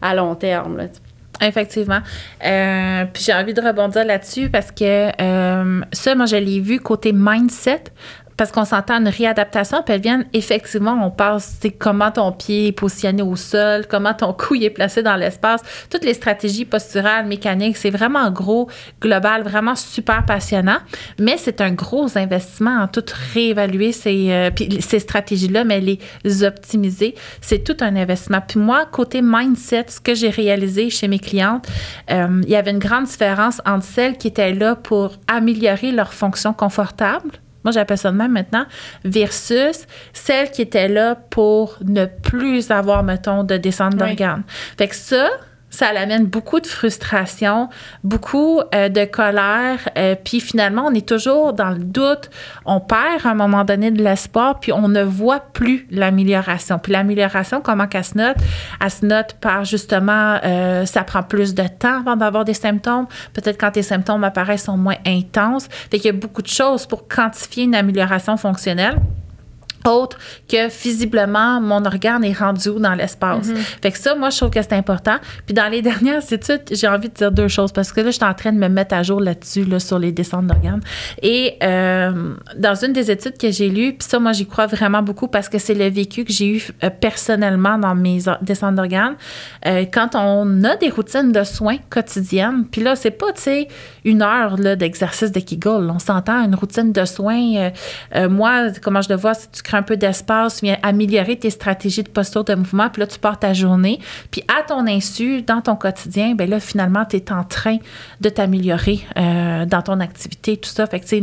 à 0.00 0.14
long 0.14 0.34
terme 0.34 0.76
là, 0.76 0.84
Effectivement. 1.40 2.00
puis 2.38 3.24
j'ai 3.24 3.34
envie 3.34 3.54
de 3.54 3.60
rebondir 3.60 4.04
là-dessus 4.04 4.50
parce 4.50 4.70
que 4.70 5.08
ça, 5.92 6.14
moi, 6.14 6.26
je 6.26 6.36
l'ai 6.36 6.60
vu 6.60 6.78
côté 6.78 7.12
mindset 7.12 7.84
parce 8.36 8.52
qu'on 8.52 8.64
s'entend 8.64 9.00
une 9.00 9.08
réadaptation 9.08 9.82
pelvienne, 9.82 10.26
effectivement, 10.32 10.98
on 11.02 11.10
passe 11.10 11.60
comment 11.78 12.10
ton 12.10 12.32
pied 12.32 12.68
est 12.68 12.72
positionné 12.72 13.22
au 13.22 13.36
sol, 13.36 13.86
comment 13.88 14.14
ton 14.14 14.32
cou 14.38 14.54
est 14.54 14.70
placé 14.70 15.02
dans 15.02 15.16
l'espace, 15.16 15.62
toutes 15.90 16.04
les 16.04 16.14
stratégies 16.14 16.64
posturales, 16.64 17.26
mécaniques, 17.26 17.76
c'est 17.76 17.90
vraiment 17.90 18.30
gros, 18.30 18.68
global, 19.00 19.42
vraiment 19.42 19.74
super 19.74 20.24
passionnant, 20.24 20.78
mais 21.18 21.36
c'est 21.38 21.60
un 21.60 21.72
gros 21.72 22.16
investissement 22.16 22.82
en 22.82 22.88
tout 22.88 23.04
réévaluer 23.34 23.92
ces, 23.92 24.30
euh, 24.30 24.50
ces 24.80 24.98
stratégies-là, 24.98 25.64
mais 25.64 25.80
les 25.80 26.44
optimiser, 26.44 27.14
c'est 27.40 27.62
tout 27.62 27.76
un 27.80 27.96
investissement. 27.96 28.40
Puis 28.46 28.58
moi, 28.58 28.86
côté 28.90 29.20
mindset, 29.22 29.86
ce 29.88 30.00
que 30.00 30.14
j'ai 30.14 30.30
réalisé 30.30 30.90
chez 30.90 31.08
mes 31.08 31.18
clientes, 31.18 31.66
euh, 32.10 32.40
il 32.42 32.50
y 32.50 32.56
avait 32.56 32.70
une 32.70 32.78
grande 32.78 33.04
différence 33.04 33.60
entre 33.66 33.84
celles 33.84 34.16
qui 34.16 34.28
étaient 34.28 34.52
là 34.52 34.76
pour 34.76 35.12
améliorer 35.28 35.92
leur 35.92 36.12
fonction 36.12 36.52
confortable, 36.52 37.30
moi 37.64 37.72
j'appelle 37.72 37.98
ça 37.98 38.12
de 38.12 38.16
même 38.16 38.32
maintenant, 38.32 38.66
versus 39.04 39.86
celle 40.12 40.50
qui 40.50 40.62
était 40.62 40.88
là 40.88 41.14
pour 41.14 41.78
ne 41.84 42.06
plus 42.06 42.70
avoir, 42.70 43.02
mettons, 43.02 43.42
de 43.42 43.56
descente 43.56 43.96
d'organes. 43.96 44.44
Fait 44.78 44.88
que 44.88 44.94
ça, 44.94 45.30
ça 45.74 45.92
l'amène 45.92 46.26
beaucoup 46.26 46.60
de 46.60 46.66
frustration, 46.66 47.68
beaucoup 48.04 48.60
euh, 48.74 48.88
de 48.88 49.04
colère, 49.04 49.88
euh, 49.98 50.14
puis 50.22 50.40
finalement, 50.40 50.86
on 50.86 50.94
est 50.94 51.06
toujours 51.06 51.52
dans 51.52 51.70
le 51.70 51.78
doute, 51.78 52.30
on 52.64 52.80
perd 52.80 53.26
à 53.26 53.30
un 53.30 53.34
moment 53.34 53.64
donné 53.64 53.90
de 53.90 54.02
l'espoir, 54.02 54.60
puis 54.60 54.72
on 54.72 54.88
ne 54.88 55.02
voit 55.02 55.40
plus 55.40 55.86
l'amélioration. 55.90 56.78
Puis 56.78 56.92
l'amélioration, 56.92 57.60
comment 57.60 57.88
qu'elle 57.88 58.04
se 58.04 58.16
note? 58.16 58.36
Elle 58.80 58.90
se 58.90 59.04
note 59.04 59.34
par 59.40 59.64
justement, 59.64 60.38
euh, 60.44 60.86
ça 60.86 61.02
prend 61.02 61.24
plus 61.24 61.54
de 61.54 61.64
temps 61.66 62.00
avant 62.00 62.16
d'avoir 62.16 62.44
des 62.44 62.54
symptômes. 62.54 63.06
Peut-être 63.32 63.58
quand 63.58 63.72
tes 63.72 63.82
symptômes 63.82 64.22
apparaissent 64.22 64.64
sont 64.64 64.76
moins 64.76 64.96
intenses. 65.04 65.68
Fait 65.90 65.98
qu'il 65.98 66.06
y 66.06 66.16
a 66.16 66.18
beaucoup 66.18 66.42
de 66.42 66.48
choses 66.48 66.86
pour 66.86 67.08
quantifier 67.08 67.64
une 67.64 67.74
amélioration 67.74 68.36
fonctionnelle 68.36 68.96
autre 69.86 70.18
que 70.48 70.68
visiblement 70.82 71.60
mon 71.60 71.84
organe 71.84 72.24
est 72.24 72.32
rendu 72.32 72.68
où 72.68 72.78
dans 72.78 72.94
l'espace. 72.94 73.48
Mhm. 73.48 73.56
Fait 73.82 73.90
que 73.92 73.98
ça, 73.98 74.14
moi, 74.14 74.30
je 74.30 74.38
trouve 74.38 74.50
que 74.50 74.62
c'est 74.62 74.72
important. 74.72 75.16
Puis 75.46 75.54
dans 75.54 75.70
les 75.70 75.82
dernières 75.90 76.32
études, 76.32 76.62
j'ai 76.70 76.88
envie 76.88 77.08
de 77.08 77.14
dire 77.14 77.32
deux 77.32 77.48
choses 77.48 77.72
parce 77.72 77.92
que 77.92 78.00
là, 78.00 78.06
je 78.06 78.16
suis 78.16 78.24
en 78.24 78.34
train 78.34 78.52
de 78.52 78.58
me 78.58 78.68
mettre 78.68 78.94
à 78.94 79.02
jour 79.02 79.20
là-dessus, 79.20 79.64
là, 79.64 79.78
sur 79.78 79.98
les 79.98 80.12
descentes 80.12 80.46
d'organes. 80.46 80.80
Et 81.22 81.56
euh, 81.62 82.34
dans 82.56 82.74
une 82.74 82.92
des 82.92 83.10
études 83.10 83.38
que 83.38 83.50
j'ai 83.50 83.68
lues, 83.68 83.94
puis 83.94 84.08
ça, 84.08 84.18
moi, 84.18 84.32
j'y 84.32 84.46
crois 84.46 84.66
vraiment 84.66 85.02
beaucoup 85.02 85.28
parce 85.28 85.48
que 85.48 85.58
c'est 85.58 85.74
le 85.74 85.88
vécu 85.88 86.24
que 86.24 86.32
j'ai 86.32 86.56
eu 86.56 86.68
euh, 86.82 86.90
personnellement 86.90 87.78
dans 87.78 87.94
mes 87.94 88.20
descentes 88.42 88.74
d'organes. 88.74 89.16
Euh, 89.66 89.84
quand 89.92 90.14
on 90.14 90.64
a 90.64 90.76
des 90.76 90.90
routines 90.90 91.32
de 91.32 91.44
soins 91.44 91.76
quotidiennes, 91.90 92.64
puis 92.70 92.82
là, 92.82 92.96
c'est 92.96 93.10
pas, 93.10 93.32
tu 93.32 93.42
sais, 93.42 93.68
une 94.04 94.22
heure 94.22 94.56
là, 94.58 94.76
d'exercice 94.76 95.32
de 95.32 95.40
Kegel. 95.40 95.90
On 95.90 95.98
s'entend, 95.98 96.44
une 96.44 96.54
routine 96.54 96.92
de 96.92 97.04
soins. 97.04 97.56
euh, 97.56 97.70
euh, 98.16 98.28
moi, 98.28 98.68
comment 98.82 99.02
je 99.02 99.08
le 99.08 99.16
vois, 99.16 99.34
c'est 99.34 99.50
que 99.50 99.56
tu 99.56 99.62
un 99.74 99.82
peu 99.82 99.96
d'espace, 99.96 100.62
viens 100.62 100.76
améliorer 100.82 101.36
tes 101.36 101.50
stratégies 101.50 102.02
de 102.02 102.08
posture 102.08 102.44
de 102.44 102.54
mouvement, 102.54 102.88
puis 102.88 103.00
là, 103.00 103.06
tu 103.06 103.18
pars 103.18 103.38
ta 103.38 103.52
journée. 103.52 103.98
Puis 104.30 104.42
à 104.48 104.62
ton 104.62 104.86
insu, 104.86 105.42
dans 105.42 105.60
ton 105.60 105.76
quotidien, 105.76 106.34
ben 106.34 106.48
là, 106.48 106.60
finalement, 106.60 107.04
tu 107.04 107.16
es 107.16 107.32
en 107.32 107.44
train 107.44 107.78
de 108.20 108.28
t'améliorer 108.28 109.00
euh, 109.16 109.66
dans 109.66 109.82
ton 109.82 110.00
activité, 110.00 110.56
tout 110.56 110.70
ça. 110.70 110.86
Fait 110.86 111.00
que 111.00 111.08
c'est 111.08 111.22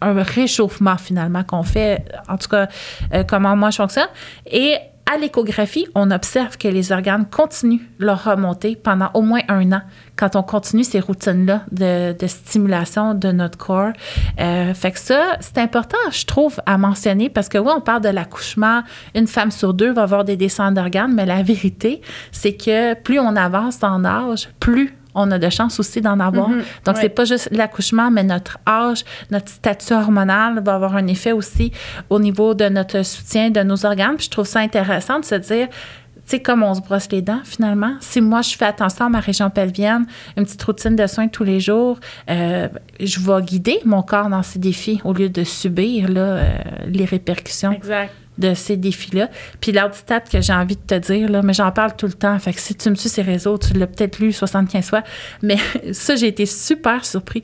un 0.00 0.22
réchauffement, 0.22 0.96
finalement, 0.96 1.44
qu'on 1.44 1.62
fait, 1.62 2.04
en 2.28 2.36
tout 2.36 2.48
cas, 2.48 2.68
euh, 3.14 3.24
comment 3.24 3.56
moi 3.56 3.70
je 3.70 3.76
fonctionne. 3.76 4.08
Et 4.50 4.76
à 5.10 5.16
l'échographie, 5.16 5.86
on 5.94 6.10
observe 6.10 6.58
que 6.58 6.68
les 6.68 6.92
organes 6.92 7.24
continuent 7.26 7.80
leur 7.98 8.24
remontée 8.24 8.76
pendant 8.76 9.10
au 9.14 9.22
moins 9.22 9.40
un 9.48 9.72
an 9.72 9.80
quand 10.16 10.36
on 10.36 10.42
continue 10.42 10.84
ces 10.84 11.00
routines-là 11.00 11.62
de, 11.72 12.26
stimulation 12.26 13.14
de 13.14 13.32
notre 13.32 13.56
corps. 13.56 13.92
Euh, 14.38 14.74
fait 14.74 14.92
que 14.92 14.98
ça, 14.98 15.36
c'est 15.40 15.58
important, 15.58 15.96
je 16.10 16.26
trouve, 16.26 16.60
à 16.66 16.76
mentionner 16.76 17.30
parce 17.30 17.48
que 17.48 17.56
oui, 17.56 17.70
on 17.74 17.80
parle 17.80 18.02
de 18.02 18.10
l'accouchement. 18.10 18.82
Une 19.14 19.26
femme 19.26 19.50
sur 19.50 19.72
deux 19.72 19.92
va 19.92 20.02
avoir 20.02 20.24
des 20.24 20.36
descentes 20.36 20.74
d'organes, 20.74 21.14
mais 21.14 21.24
la 21.24 21.42
vérité, 21.42 22.02
c'est 22.30 22.54
que 22.54 22.94
plus 22.94 23.18
on 23.18 23.34
avance 23.36 23.82
en 23.82 24.04
âge, 24.04 24.50
plus 24.60 24.97
on 25.18 25.30
a 25.30 25.38
de 25.38 25.48
chances 25.50 25.78
aussi 25.80 26.00
d'en 26.00 26.18
avoir. 26.20 26.48
Mhm. 26.48 26.62
Donc, 26.84 26.94
Ouais. 26.96 27.02
c'est 27.02 27.08
pas 27.08 27.24
juste 27.24 27.48
l'accouchement, 27.52 28.10
mais 28.10 28.22
notre 28.24 28.58
âge, 28.66 29.04
notre 29.30 29.48
statut 29.48 29.92
hormonal 29.94 30.62
va 30.64 30.74
avoir 30.74 30.96
un 30.96 31.06
effet 31.08 31.32
aussi 31.32 31.72
au 32.10 32.18
niveau 32.20 32.54
de 32.54 32.68
notre 32.68 33.02
soutien 33.04 33.50
de 33.50 33.60
nos 33.62 33.84
organes. 33.84 34.16
Puis 34.16 34.26
je 34.26 34.30
trouve 34.30 34.46
ça 34.46 34.60
intéressant 34.60 35.20
de 35.20 35.24
se 35.24 35.34
dire, 35.34 35.68
tu 35.68 36.36
sais, 36.36 36.42
comme 36.42 36.62
on 36.62 36.74
se 36.74 36.80
brosse 36.80 37.10
les 37.10 37.22
dents, 37.22 37.40
finalement, 37.44 37.94
si 38.00 38.20
moi, 38.20 38.42
je 38.42 38.54
fais 38.56 38.66
attention 38.66 39.06
à 39.06 39.08
ma 39.08 39.20
région 39.20 39.48
pelvienne, 39.50 40.04
une 40.36 40.44
petite 40.44 40.62
routine 40.62 40.94
de 40.94 41.06
soins 41.06 41.28
tous 41.28 41.44
les 41.44 41.58
jours, 41.58 41.98
euh, 42.30 42.68
je 43.00 43.18
vais 43.20 43.42
guider 43.42 43.80
mon 43.86 44.02
corps 44.02 44.28
dans 44.28 44.42
ces 44.42 44.58
défis 44.58 45.00
au 45.04 45.12
lieu 45.14 45.30
de 45.30 45.42
subir 45.44 46.08
là, 46.10 46.20
euh, 46.20 46.48
les 46.86 47.06
répercussions 47.06 47.72
Exact. 47.72 48.12
De 48.38 48.54
ces 48.54 48.76
défis-là. 48.76 49.28
Puis 49.60 49.72
l'autre 49.72 49.94
stat 49.94 50.20
que 50.20 50.40
j'ai 50.40 50.52
envie 50.52 50.76
de 50.76 50.80
te 50.80 50.94
dire, 50.94 51.28
là, 51.28 51.42
mais 51.42 51.52
j'en 51.52 51.70
parle 51.72 51.94
tout 51.96 52.06
le 52.06 52.12
temps, 52.12 52.38
fait 52.38 52.52
que 52.52 52.60
si 52.60 52.74
tu 52.74 52.88
me 52.88 52.94
suis 52.94 53.08
ces 53.08 53.22
réseaux, 53.22 53.58
tu 53.58 53.74
l'as 53.74 53.86
peut-être 53.86 54.18
lu 54.18 54.32
75 54.32 54.86
fois, 54.86 55.02
mais 55.42 55.56
ça, 55.92 56.16
j'ai 56.16 56.28
été 56.28 56.46
super 56.46 57.04
surpris. 57.04 57.42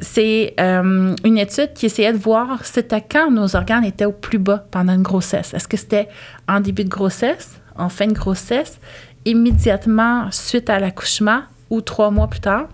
C'est 0.00 0.54
euh, 0.60 1.14
une 1.24 1.38
étude 1.38 1.72
qui 1.74 1.86
essayait 1.86 2.12
de 2.12 2.18
voir 2.18 2.64
c'était 2.64 3.00
quand 3.02 3.30
nos 3.30 3.56
organes 3.56 3.84
étaient 3.84 4.04
au 4.04 4.12
plus 4.12 4.38
bas 4.38 4.66
pendant 4.70 4.94
une 4.94 5.02
grossesse. 5.02 5.54
Est-ce 5.54 5.68
que 5.68 5.76
c'était 5.76 6.08
en 6.48 6.60
début 6.60 6.84
de 6.84 6.90
grossesse, 6.90 7.60
en 7.76 7.88
fin 7.88 8.06
de 8.06 8.12
grossesse, 8.12 8.78
immédiatement 9.24 10.30
suite 10.30 10.68
à 10.68 10.78
l'accouchement 10.78 11.42
ou 11.70 11.80
trois 11.80 12.10
mois 12.10 12.28
plus 12.28 12.40
tard? 12.40 12.68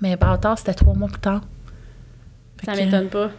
Mais 0.00 0.16
par 0.16 0.38
tard, 0.38 0.58
c'était 0.58 0.74
trois 0.74 0.94
mois 0.94 1.08
plus 1.08 1.20
tard. 1.20 1.40
Ça 2.64 2.74
Fait 2.74 2.84
m'étonne 2.84 3.08
pas. 3.08 3.30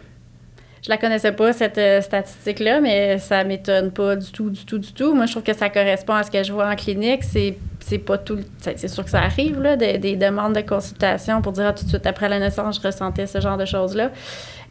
Je 0.82 0.90
la 0.90 0.96
connaissais 0.96 1.32
pas, 1.32 1.52
cette 1.52 1.78
euh, 1.78 2.00
statistique-là, 2.00 2.80
mais 2.80 3.18
ça 3.18 3.42
m'étonne 3.42 3.90
pas 3.90 4.14
du 4.14 4.30
tout, 4.30 4.48
du 4.50 4.64
tout, 4.64 4.78
du 4.78 4.92
tout. 4.92 5.12
Moi, 5.14 5.26
je 5.26 5.32
trouve 5.32 5.42
que 5.42 5.54
ça 5.54 5.68
correspond 5.68 6.14
à 6.14 6.22
ce 6.22 6.30
que 6.30 6.42
je 6.42 6.52
vois 6.52 6.68
en 6.68 6.76
clinique. 6.76 7.24
C'est, 7.24 7.56
c'est 7.80 7.98
pas 7.98 8.16
tout. 8.16 8.38
C'est 8.60 8.88
sûr 8.88 9.04
que 9.04 9.10
ça 9.10 9.22
arrive, 9.22 9.60
là, 9.60 9.76
des, 9.76 9.98
des 9.98 10.14
demandes 10.14 10.54
de 10.54 10.60
consultation 10.60 11.42
pour 11.42 11.52
dire 11.52 11.66
ah, 11.68 11.72
tout 11.72 11.84
de 11.84 11.88
suite 11.88 12.06
après 12.06 12.28
la 12.28 12.38
naissance, 12.38 12.80
je 12.80 12.86
ressentais 12.86 13.26
ce 13.26 13.40
genre 13.40 13.56
de 13.56 13.64
choses-là. 13.64 14.10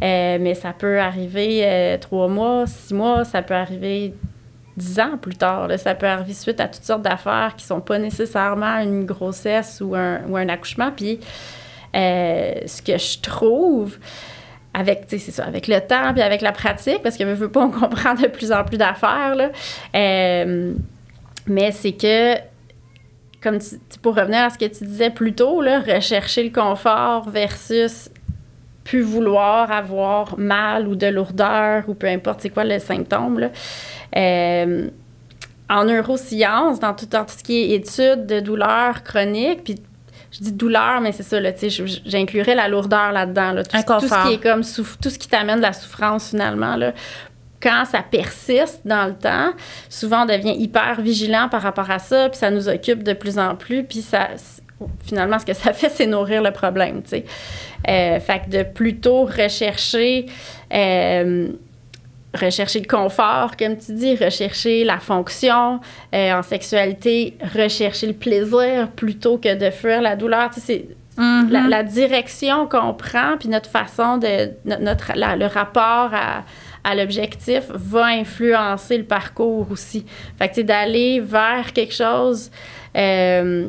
Euh, 0.03 0.37
mais 0.39 0.53
ça 0.53 0.73
peut 0.73 0.99
arriver 0.99 1.61
euh, 1.63 1.97
trois 1.97 2.27
mois, 2.27 2.65
six 2.67 2.93
mois, 2.93 3.25
ça 3.25 3.41
peut 3.41 3.55
arriver 3.55 4.13
dix 4.77 4.99
ans 4.99 5.17
plus 5.21 5.35
tard. 5.35 5.67
Ça 5.77 5.93
peut 5.93 6.05
arriver 6.05 6.33
suite 6.33 6.61
à 6.61 6.67
toutes 6.69 6.83
sortes 6.83 7.01
d'affaires 7.01 7.53
qui 7.57 7.65
sont 7.65 7.81
pas 7.81 7.99
nécessairement 7.99 8.77
une 8.77 9.05
grossesse 9.05 9.81
ou 9.81 9.93
un, 9.95 10.21
ou 10.29 10.37
un 10.37 10.47
accouchement. 10.47 10.91
Puis, 10.95 11.19
ce 11.93 12.81
que 12.81 12.97
je 12.97 13.19
trouve 13.19 13.97
avec, 14.77 15.05
ça, 15.07 15.45
avec 15.45 15.67
le 15.67 15.79
temps 15.79 16.13
puis 16.13 16.21
avec 16.21 16.41
la 16.41 16.51
pratique, 16.51 17.01
parce 17.01 17.17
que 17.17 17.23
ne 17.23 17.33
veut 17.33 17.49
pas, 17.49 17.61
on 17.61 17.71
comprend 17.71 18.13
de 18.13 18.27
plus 18.27 18.51
en 18.51 18.63
plus 18.63 18.77
d'affaires. 18.77 19.35
Euh, 19.95 20.73
mais 21.47 21.71
c'est 21.71 21.93
que, 21.93 22.35
comme 23.41 23.57
tu, 23.59 23.77
pour 24.01 24.15
revenir 24.15 24.43
à 24.43 24.49
ce 24.49 24.57
que 24.57 24.65
tu 24.65 24.85
disais 24.85 25.09
plus 25.09 25.33
tôt, 25.33 25.61
là, 25.61 25.79
rechercher 25.79 26.43
le 26.43 26.51
confort 26.51 27.29
versus 27.29 28.09
plus 28.83 29.01
vouloir 29.01 29.71
avoir 29.71 30.37
mal 30.37 30.87
ou 30.87 30.95
de 30.95 31.07
lourdeur 31.07 31.83
ou 31.87 31.93
peu 31.93 32.07
importe 32.07 32.41
c'est 32.41 32.49
quoi 32.49 32.63
le 32.63 32.79
symptôme, 32.79 33.39
là. 33.39 33.49
Euh, 34.15 34.89
en 35.69 35.83
neurosciences, 35.83 36.79
dans 36.79 36.93
tout, 36.93 37.07
dans 37.07 37.25
tout 37.25 37.33
ce 37.37 37.43
qui 37.43 37.73
est 37.73 37.75
études 37.75 38.25
de 38.25 38.39
douleur 38.39 39.03
chronique, 39.03 39.65
puis 39.65 39.75
je 40.37 40.43
dis 40.43 40.51
douleur, 40.51 41.01
mais 41.01 41.11
c'est 41.11 41.23
ça, 41.23 41.39
là, 41.39 41.51
tu 41.51 41.69
sais, 41.69 41.85
je- 41.87 41.99
j'inclurais 42.05 42.55
la 42.55 42.67
lourdeur 42.67 43.11
là-dedans, 43.11 43.51
là, 43.53 43.63
tout, 43.63 43.75
tout 43.99 44.07
ce 44.07 44.27
qui 44.27 44.33
est 44.35 44.37
comme 44.43 44.61
tout 45.01 45.09
ce 45.09 45.17
qui 45.19 45.27
t'amène 45.27 45.57
de 45.57 45.61
la 45.63 45.73
souffrance 45.73 46.29
finalement, 46.29 46.75
là. 46.75 46.93
Quand 47.61 47.85
ça 47.85 48.03
persiste 48.03 48.81
dans 48.85 49.05
le 49.07 49.13
temps, 49.15 49.49
souvent 49.89 50.23
on 50.23 50.25
devient 50.25 50.55
hyper 50.55 51.01
vigilant 51.01 51.49
par 51.49 51.63
rapport 51.63 51.89
à 51.89 51.97
ça, 51.99 52.29
puis 52.29 52.37
ça 52.37 52.51
nous 52.51 52.69
occupe 52.69 53.01
de 53.03 53.13
plus 53.13 53.39
en 53.39 53.55
plus, 53.55 53.83
puis 53.83 54.01
ça, 54.03 54.27
finalement, 55.05 55.39
ce 55.39 55.45
que 55.45 55.53
ça 55.55 55.73
fait, 55.73 55.89
c'est 55.89 56.05
nourrir 56.05 56.43
le 56.43 56.51
problème, 56.51 57.01
tu 57.01 57.09
sais. 57.09 57.25
Euh, 57.89 58.19
fait 58.19 58.41
que 58.45 58.57
de 58.57 58.63
plutôt 58.63 59.23
rechercher 59.25 60.27
euh, 60.73 61.47
rechercher 62.33 62.79
le 62.81 62.87
confort, 62.87 63.55
comme 63.57 63.77
tu 63.77 63.93
dis, 63.93 64.15
rechercher 64.15 64.83
la 64.83 64.99
fonction 64.99 65.79
euh, 66.13 66.33
en 66.33 66.43
sexualité, 66.43 67.37
rechercher 67.55 68.07
le 68.07 68.13
plaisir 68.13 68.89
plutôt 68.95 69.37
que 69.37 69.55
de 69.55 69.69
fuir 69.71 70.01
la 70.01 70.15
douleur. 70.15 70.49
Tu 70.49 70.59
sais, 70.59 70.65
c'est 70.65 70.87
Mhm. 71.19 71.49
la, 71.49 71.61
la 71.67 71.83
direction 71.83 72.67
qu'on 72.67 72.93
prend, 72.93 73.37
puis 73.39 73.49
notre 73.49 73.69
façon 73.71 74.17
de... 74.17 74.51
no- 74.65 74.77
Notre, 74.79 75.13
la- 75.15 75.35
le 75.35 75.47
rapport 75.47 76.11
à, 76.13 76.43
à 76.83 76.93
l'objectif 76.95 77.63
va 77.69 78.05
influencer 78.05 78.99
le 78.99 79.03
parcours 79.03 79.65
aussi. 79.71 80.05
Fait 80.37 80.47
que, 80.47 80.53
tu 80.53 80.59
sais, 80.59 80.63
d'aller 80.63 81.19
vers 81.19 81.73
quelque 81.73 81.93
chose... 81.95 82.51
euh, 82.95 83.67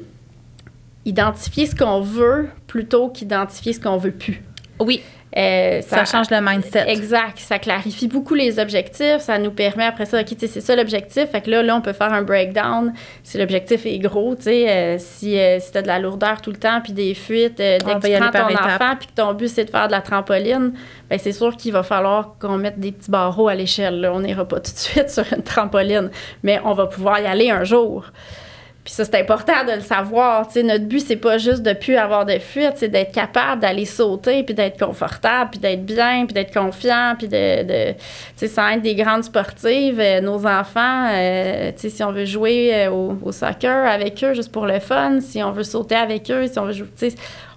identifier 1.04 1.66
ce 1.66 1.74
qu'on 1.74 2.00
veut 2.00 2.48
plutôt 2.66 3.08
qu'identifier 3.08 3.72
ce 3.72 3.80
qu'on 3.80 3.96
veut 3.96 4.10
plus. 4.12 4.42
Oui, 4.78 5.00
Euh, 5.38 5.82
ça, 5.82 6.04
change 6.04 6.30
le 6.30 6.40
mindset. 6.40 6.84
Exact. 6.88 7.38
Ça 7.38 7.58
clarifie 7.60 8.08
beaucoup 8.08 8.34
les 8.34 8.58
objectifs. 8.58 9.18
Ça 9.18 9.38
nous 9.38 9.52
permet 9.52 9.84
après 9.84 10.04
ça, 10.04 10.20
OK, 10.20 10.26
c'est 10.36 10.60
ça 10.60 10.74
l'objectif. 10.74 11.30
Fait 11.30 11.40
que 11.40 11.50
là, 11.50 11.62
là, 11.62 11.76
on 11.76 11.80
peut 11.80 11.92
faire 11.92 12.12
un 12.12 12.22
breakdown 12.22 12.92
si 13.22 13.38
l'objectif 13.38 13.86
est 13.86 13.98
gros. 13.98 14.34
Tu 14.34 14.44
sais, 14.44 14.68
euh, 14.68 14.96
si, 14.98 15.38
euh, 15.38 15.60
si 15.60 15.70
tu 15.70 15.78
as 15.78 15.82
de 15.82 15.86
la 15.86 16.00
lourdeur 16.00 16.40
tout 16.40 16.50
le 16.50 16.56
temps, 16.56 16.80
puis 16.82 16.92
des 16.92 17.14
fuites, 17.14 17.60
euh, 17.60 17.78
dès 17.78 17.94
On 17.94 18.00
que 18.00 18.06
tu 18.06 18.18
prends 18.18 18.48
ton 18.48 18.54
enfant, 18.54 18.96
puis 18.98 19.08
que 19.08 19.14
ton 19.14 19.32
but, 19.34 19.48
c'est 19.48 19.64
de 19.64 19.70
faire 19.70 19.86
de 19.86 19.92
la 19.92 20.00
trampoline, 20.00 20.72
ben 21.08 21.18
c'est 21.18 21.32
sûr 21.32 21.56
qu'il 21.56 21.72
va 21.72 21.84
falloir 21.84 22.34
qu'on 22.40 22.56
mette 22.56 22.80
des 22.80 22.90
petits 22.90 23.10
barreaux 23.10 23.48
à 23.48 23.54
l'échelle. 23.54 24.10
On 24.12 24.20
n'ira 24.20 24.44
pas 24.44 24.58
tout 24.58 24.72
de 24.72 24.78
suite 24.78 25.10
sur 25.10 25.24
une 25.32 25.42
trampoline, 25.42 26.10
mais 26.42 26.60
on 26.64 26.74
va 26.74 26.86
pouvoir 26.86 27.20
y 27.20 27.26
aller 27.26 27.50
un 27.50 27.62
jour. 27.62 28.06
Puis 28.88 28.94
ça, 28.94 29.04
c'est 29.04 29.20
important 29.20 29.66
de 29.66 29.72
le 29.72 29.80
savoir. 29.82 30.46
Tu 30.46 30.54
sais, 30.54 30.62
notre 30.62 30.86
but, 30.86 31.00
c'est 31.00 31.16
pas 31.16 31.36
juste 31.36 31.60
de 31.62 31.74
plus 31.74 31.96
avoir 31.96 32.24
de 32.24 32.38
fuite, 32.38 32.72
c'est 32.76 32.88
d'être 32.88 33.12
capable 33.12 33.60
d'aller 33.60 33.84
sauter, 33.84 34.42
puis 34.44 34.54
d'être 34.54 34.82
confortable, 34.82 35.50
puis 35.50 35.60
d'être 35.60 35.84
bien, 35.84 36.24
puis 36.24 36.32
d'être 36.32 36.54
confiant, 36.54 37.14
puis 37.18 37.28
de... 37.28 37.64
de 37.64 38.46
sans 38.46 38.70
être 38.70 38.80
des 38.80 38.94
grandes 38.94 39.24
sportives, 39.24 40.00
euh, 40.00 40.22
nos 40.22 40.46
enfants, 40.46 41.06
euh, 41.12 41.70
tu 41.72 41.80
sais, 41.80 41.90
si 41.90 42.02
on 42.02 42.12
veut 42.12 42.24
jouer 42.24 42.70
euh, 42.86 42.90
au, 42.90 43.18
au 43.22 43.30
soccer 43.30 43.86
avec 43.86 44.24
eux 44.24 44.32
juste 44.32 44.50
pour 44.52 44.64
le 44.64 44.80
fun, 44.80 45.20
si 45.20 45.42
on 45.42 45.50
veut 45.50 45.64
sauter 45.64 45.94
avec 45.94 46.30
eux, 46.30 46.46
si 46.46 46.58
on 46.58 46.64
veut 46.64 46.72
jouer... 46.72 46.88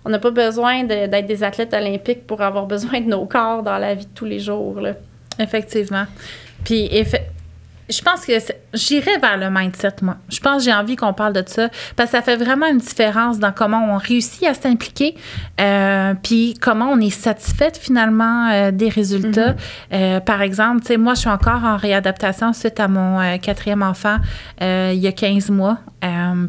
On 0.04 0.10
n'a 0.10 0.20
pas 0.20 0.32
besoin 0.32 0.84
d'être 0.84 1.28
des 1.28 1.44
athlètes 1.46 1.74
olympiques 1.74 2.28
pour 2.28 2.42
avoir 2.42 2.66
besoin 2.76 3.00
de 3.00 3.08
nos 3.08 3.24
corps 3.26 3.64
dans 3.64 3.78
la 3.78 3.94
vie 3.96 4.06
de 4.06 4.12
tous 4.14 4.26
les 4.26 4.40
jours, 4.40 4.82
là. 4.82 4.96
Effectivement. 5.40 6.04
Puis, 6.66 6.88
effe- 6.88 7.22
je 7.92 8.02
pense 8.02 8.26
que 8.26 8.34
j'irais 8.74 9.18
vers 9.18 9.38
le 9.38 9.50
mindset, 9.50 9.96
moi. 10.02 10.18
Je 10.30 10.40
pense 10.40 10.58
que 10.60 10.64
j'ai 10.64 10.74
envie 10.74 10.96
qu'on 10.96 11.14
parle 11.14 11.34
de 11.34 11.44
ça 11.46 11.70
parce 11.96 12.12
que 12.12 12.18
ça 12.18 12.22
fait 12.22 12.38
vraiment 12.38 12.68
une 12.68 12.78
différence 12.78 13.40
dans 13.40 13.52
comment 13.52 13.94
on 13.94 13.98
réussit 13.98 14.44
à 14.46 14.54
s'impliquer, 14.54 15.16
euh, 15.60 16.14
puis 16.22 16.56
comment 16.62 16.90
on 16.92 17.00
est 17.00 17.10
satisfaite 17.10 17.78
finalement 17.78 18.50
euh, 18.50 18.72
des 18.72 18.90
résultats. 18.90 19.52
Mm-hmm. 19.52 19.56
Euh, 19.94 20.20
par 20.22 20.42
exemple, 20.42 20.82
tu 20.82 20.88
sais, 20.88 20.98
moi, 20.98 21.14
je 21.16 21.22
suis 21.22 21.30
encore 21.30 21.64
en 21.64 21.78
réadaptation 21.78 22.54
suite 22.54 22.80
à 22.80 22.88
mon 22.88 23.38
quatrième 23.40 23.84
enfant 23.84 24.18
il 24.62 25.00
y 25.00 25.08
a 25.08 25.12
15 25.12 25.50
mois. 25.50 25.80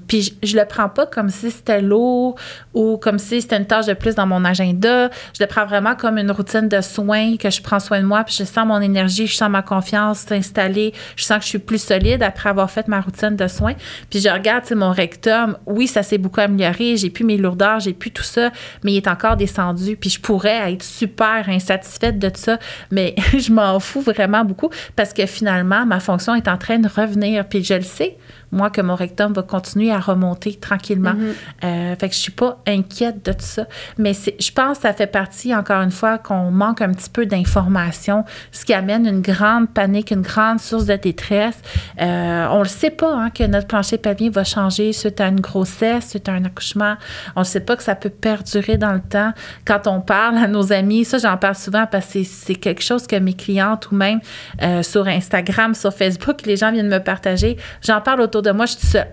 puis 0.07 0.23
je, 0.23 0.33
je, 0.43 0.57
le 0.57 0.65
prends 0.65 0.89
pas 0.89 1.07
comme 1.07 1.29
si 1.29 1.51
c'était 1.51 1.81
lourd 1.81 2.37
ou 2.75 2.97
comme 2.97 3.19
si 3.19 3.41
c'était 3.41 3.57
une 3.57 3.67
tâche 3.67 3.87
de 3.87 3.95
plus 3.95 4.15
dans 4.15 4.27
mon 4.27 4.45
agenda. 4.45 5.11
Je 5.37 5.43
le 5.43 5.47
prends 5.47 5.67
vraiment 5.67 5.95
comme 5.95 6.19
une 6.19 6.31
routine 6.31 6.69
de 6.69 6.81
soins 6.81 7.37
que 7.37 7.51
je 7.51 7.63
prends 7.63 7.81
soin 7.81 8.01
de 8.01 8.07
moi, 8.07 8.25
puis 8.25 8.35
je 8.39 8.45
sens 8.45 8.67
mon 8.67 8.81
énergie, 8.81 9.27
je 9.27 9.37
sens 9.37 9.51
ma 9.51 9.63
confiance 9.63 10.21
s'installer, 10.21 10.93
je 11.17 11.25
sens 11.25 11.32
que 11.39 11.45
je 11.45 11.49
suis 11.49 11.59
plus 11.59 11.83
solide 11.83 12.23
après 12.23 12.49
avoir 12.49 12.71
fait 12.71 12.89
ma 12.89 13.01
routine 13.01 13.37
de 13.37 13.47
soins. 13.47 13.75
Puis 14.11 14.21
je 14.21 14.29
regarde, 14.29 14.65
mon 14.75 14.93
rectum, 14.93 15.57
oui, 15.67 15.87
ça 15.87 16.03
s'est 16.03 16.19
beaucoup 16.19 16.41
amélioré, 16.41 16.97
j'ai 16.97 17.11
plus 17.11 17.25
mes 17.25 17.37
lourdeurs, 17.37 17.81
j'ai 17.81 17.93
plus 17.93 18.11
tout 18.11 18.23
ça, 18.23 18.51
mais 18.85 18.93
il 18.93 18.97
est 18.97 19.09
encore 19.09 19.37
descendu. 19.37 19.97
Puis 19.97 20.11
je 20.11 20.21
pourrais 20.21 20.73
être 20.73 20.83
super 20.83 21.49
insatisfaite 21.49 22.19
de 22.19 22.31
ça, 22.35 22.59
mais 22.91 23.15
je 23.39 23.53
m'en 23.53 23.79
fous 23.81 24.01
vraiment 24.01 24.45
beaucoup 24.45 24.71
parce 24.97 25.13
que 25.13 25.27
finalement, 25.27 25.87
ma 25.87 26.01
fonction 26.01 26.35
est 26.35 26.49
en 26.49 26.59
train 26.59 26.79
de 26.79 26.89
revenir. 26.89 27.47
Puis 27.47 27.65
je 27.65 27.75
le 27.75 27.83
sais, 27.83 28.17
moi, 28.53 28.71
que 28.71 28.81
mon 28.81 28.95
rectum 28.95 29.33
va 29.33 29.43
continuer 29.43 29.91
à 29.91 29.99
remonter 29.99 30.55
tranquillement. 30.55 31.15
Mm-hmm. 31.15 31.65
Euh, 31.65 31.97
fait 31.97 32.09
que 32.09 32.15
je 32.15 32.21
suis 32.21 32.33
pas 32.33 32.59
inquiète 32.67 33.25
de 33.25 33.33
tout 33.33 33.39
ça. 33.41 33.67
Mais 33.99 34.13
je 34.13 34.53
pense 34.53 34.79
que 34.79 34.83
ça 34.83 34.93
fait 34.93 35.07
partie, 35.07 35.55
encore 35.55 35.81
une 35.81 35.91
fois, 35.91 36.19
qu'on 36.19 36.51
manque 36.51 36.83
un 36.83 36.93
petit 36.93 37.11
peu 37.11 37.27
d'informations, 37.27 38.25
ce 38.53 38.65
qui 38.65 38.75
amène 38.75 39.07
une 39.07 39.23
grande 39.23 39.71
panique, 39.71 40.11
une 40.11 40.23
grande 40.23 40.61
source 40.61 40.87
de 40.87 40.97
détresse. 40.97 41.59
Euh, 42.01 42.47
on 42.51 42.59
le 42.59 42.69
sait 42.69 42.91
pas, 42.91 43.15
hein, 43.15 43.31
que 43.31 43.45
notre 43.45 43.67
plancher 43.67 43.99
pelvien 43.99 44.31
va 44.31 44.45
changer 44.45 44.93
suite 44.93 45.21
à 45.21 45.29
une 45.29 45.41
grossesse, 45.41 46.11
suite 46.11 46.29
à 46.29 46.33
un 46.33 46.45
accouchement. 46.45 46.97
On 47.37 47.41
ne 47.41 47.45
sait 47.45 47.61
pas 47.61 47.77
que 47.77 47.83
ça 47.83 47.95
peut 47.95 48.11
perdurer 48.11 48.77
dans 48.77 48.93
le 48.93 49.01
temps. 49.01 49.33
Quand 49.65 49.87
on 49.87 50.01
parle 50.01 50.37
à 50.37 50.47
nos 50.47 50.73
amis, 50.73 51.05
ça, 51.05 51.19
j'en 51.19 51.37
parle 51.37 51.55
souvent 51.55 51.87
parce 51.91 52.13
que 52.13 52.23
c'est 52.25 52.55
quelque 52.55 52.83
chose 52.83 53.07
que 53.07 53.17
mes 53.17 53.35
clientes 53.35 53.91
ou 53.91 53.95
même 53.95 54.21
euh, 54.63 54.83
sur 54.83 55.07
Instagram, 55.07 55.75
sur 55.75 55.93
Facebook, 55.93 56.43
les 56.45 56.57
gens 56.57 56.71
viennent 56.71 56.89
me 56.89 57.03
partager. 57.03 57.57
J'en 57.83 58.01
parle 58.01 58.21
autour 58.21 58.42
de 58.43 58.51
moi, 58.51 58.67
je 58.67 58.73
suis 58.73 58.87
seule. 58.87 59.13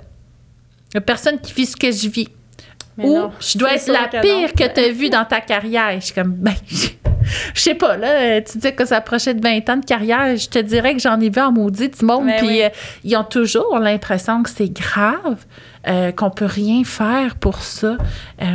Il 0.93 0.97
n'y 0.97 0.97
a 0.97 1.01
personne 1.01 1.39
qui 1.39 1.53
vit 1.53 1.65
ce 1.65 1.75
que 1.75 1.91
je 1.91 2.09
vis. 2.09 2.27
Ou 2.97 3.29
je 3.39 3.57
dois 3.57 3.75
être 3.75 3.87
la 3.87 4.07
pire 4.07 4.51
que 4.51 4.67
tu 4.73 4.79
as 4.79 4.91
vue 4.91 5.09
dans 5.09 5.23
ta 5.23 5.39
carrière. 5.39 5.91
Je 5.99 6.05
suis 6.05 6.13
comme, 6.13 6.33
ben, 6.33 6.53
je 7.53 7.61
sais 7.61 7.75
pas, 7.75 7.97
là, 7.97 8.41
tu 8.41 8.57
dis 8.57 8.75
que 8.75 8.85
ça 8.85 8.97
approchait 8.97 9.33
de 9.33 9.41
20 9.41 9.69
ans 9.69 9.77
de 9.77 9.85
carrière, 9.85 10.35
je 10.35 10.49
te 10.49 10.59
dirais 10.59 10.93
que 10.93 10.99
j'en 10.99 11.19
ai 11.19 11.29
vu 11.29 11.41
en 11.41 11.51
maudit 11.51 11.89
du 11.89 12.05
monde, 12.05 12.25
ben 12.25 12.37
puis 12.37 12.63
euh, 12.63 12.69
ils 13.03 13.15
ont 13.15 13.23
toujours 13.23 13.79
l'impression 13.79 14.43
que 14.43 14.49
c'est 14.49 14.69
grave, 14.69 15.45
euh, 15.87 16.11
qu'on 16.11 16.29
peut 16.29 16.45
rien 16.45 16.83
faire 16.83 17.35
pour 17.35 17.61
ça. 17.61 17.97
Euh, 18.41 18.45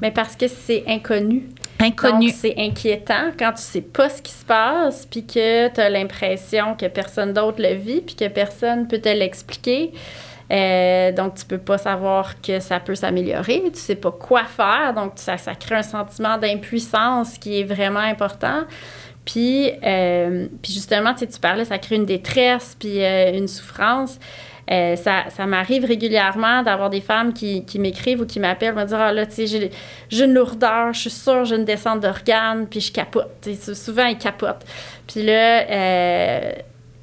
Mais 0.00 0.10
parce 0.10 0.36
que 0.36 0.46
c'est 0.48 0.84
inconnu. 0.86 1.48
Inconnu. 1.80 2.30
c'est 2.30 2.54
inquiétant 2.58 3.30
quand 3.38 3.52
tu 3.52 3.62
sais 3.62 3.80
pas 3.80 4.08
ce 4.08 4.20
qui 4.20 4.32
se 4.32 4.44
passe, 4.44 5.06
puis 5.06 5.24
que 5.24 5.68
tu 5.68 5.80
as 5.80 5.88
l'impression 5.88 6.74
que 6.74 6.86
personne 6.86 7.32
d'autre 7.32 7.62
le 7.62 7.74
vit, 7.74 8.00
puis 8.00 8.16
que 8.16 8.26
personne 8.28 8.88
peut 8.88 8.98
te 8.98 9.08
l'expliquer. 9.08 9.92
Euh, 10.50 11.12
donc, 11.12 11.34
tu 11.34 11.44
peux 11.44 11.58
pas 11.58 11.78
savoir 11.78 12.40
que 12.40 12.58
ça 12.60 12.80
peut 12.80 12.94
s'améliorer. 12.94 13.62
Tu 13.72 13.78
sais 13.78 13.94
pas 13.94 14.10
quoi 14.10 14.44
faire. 14.44 14.94
Donc, 14.94 15.12
ça, 15.16 15.36
crée 15.54 15.76
un 15.76 15.82
sentiment 15.82 16.38
d'impuissance 16.38 17.38
qui 17.38 17.60
est 17.60 17.64
vraiment 17.64 18.00
important. 18.00 18.62
Puis, 19.24 19.70
euh, 19.84 20.48
puis 20.62 20.72
justement, 20.72 21.12
tu, 21.12 21.20
sais, 21.20 21.26
tu 21.26 21.38
parlais, 21.38 21.66
ça 21.66 21.78
crée 21.78 21.96
une 21.96 22.06
détresse, 22.06 22.74
puis 22.78 23.04
euh, 23.04 23.36
une 23.36 23.48
souffrance. 23.48 24.18
Euh, 24.70 24.96
ça, 24.96 25.24
ça 25.30 25.46
m'arrive 25.46 25.84
régulièrement 25.84 26.62
d'avoir 26.62 26.90
des 26.90 27.00
femmes 27.00 27.32
qui, 27.32 27.64
qui 27.64 27.78
m'écrivent 27.78 28.20
ou 28.20 28.26
qui 28.26 28.38
m'appellent, 28.38 28.74
me 28.74 28.84
dire 28.84 29.00
Ah 29.00 29.12
là, 29.12 29.24
tu 29.24 29.46
sais, 29.46 29.70
j'ai 30.10 30.24
une 30.24 30.34
lourdeur, 30.34 30.92
je 30.92 31.00
suis 31.00 31.10
sûre, 31.10 31.44
j'ai 31.44 31.56
une 31.56 31.64
descente 31.64 32.00
d'organes, 32.00 32.66
puis 32.66 32.80
je 32.80 32.92
capote. 32.92 33.48
souvent, 33.74 34.06
ils 34.06 34.18
capotent. 34.18 34.64
Puis 35.06 35.22
là, 35.22 35.62
euh, 35.70 36.52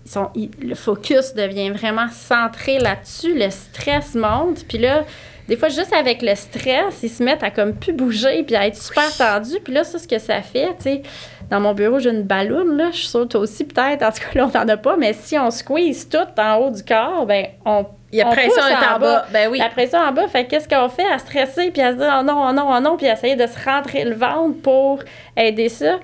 sont, 0.05 0.29
le 0.35 0.75
focus 0.75 1.33
devient 1.33 1.71
vraiment 1.71 2.07
centré 2.11 2.77
là-dessus, 2.77 3.33
le 3.33 3.49
stress 3.49 4.13
monte, 4.13 4.65
puis 4.67 4.77
là, 4.77 5.03
des 5.47 5.57
fois, 5.57 5.69
juste 5.69 5.93
avec 5.93 6.21
le 6.21 6.33
stress, 6.35 7.03
ils 7.03 7.09
se 7.09 7.21
mettent 7.21 7.43
à 7.43 7.51
comme 7.51 7.75
plus 7.75 7.93
bouger 7.93 8.43
puis 8.43 8.55
à 8.55 8.65
être 8.65 8.75
super 8.75 9.15
tendus. 9.15 9.59
Puis 9.63 9.73
là, 9.73 9.83
ça, 9.83 9.99
ce 9.99 10.07
que 10.07 10.17
ça 10.17 10.41
fait, 10.41 10.69
tu 10.77 10.83
sais, 10.83 11.01
dans 11.49 11.59
mon 11.59 11.73
bureau, 11.73 11.99
j'ai 11.99 12.09
une 12.09 12.23
balloune, 12.23 12.77
là. 12.77 12.89
Je 12.91 12.97
suis 12.97 13.07
sûre, 13.07 13.27
toi 13.27 13.41
aussi, 13.41 13.63
peut-être. 13.63 14.01
En 14.01 14.11
tout 14.11 14.19
cas, 14.19 14.39
là, 14.39 14.49
on 14.51 14.57
n'en 14.57 14.67
a 14.67 14.77
pas. 14.77 14.97
Mais 14.97 15.13
si 15.13 15.37
on 15.37 15.51
squeeze 15.51 16.09
tout 16.09 16.17
en 16.39 16.55
haut 16.55 16.71
du 16.71 16.83
corps, 16.83 17.25
ben 17.25 17.47
on 17.65 17.85
il 18.11 18.19
y 18.19 18.21
a 18.21 18.27
pression 18.27 18.61
en, 18.61 18.99
bas. 18.99 19.25
Ben 19.31 19.49
oui. 19.51 19.57
La 19.57 19.69
pression 19.69 19.99
en 19.99 20.13
bas. 20.13 20.27
Fait 20.29 20.45
qu'est-ce 20.45 20.69
qu'on 20.69 20.87
fait? 20.87 21.05
À 21.11 21.19
stresser 21.19 21.69
puis 21.71 21.81
à 21.81 21.91
se 21.91 21.97
dire 21.97 22.15
oh 22.17 22.23
non, 22.23 22.47
oh 22.47 22.53
non, 22.53 22.67
oh 22.73 22.79
non, 22.79 22.95
puis 22.95 23.07
à 23.07 23.13
essayer 23.13 23.35
de 23.35 23.45
se 23.45 23.63
rentrer 23.63 24.05
le 24.05 24.15
ventre 24.15 24.61
pour 24.61 24.99
aider 25.35 25.67
ça? 25.67 25.99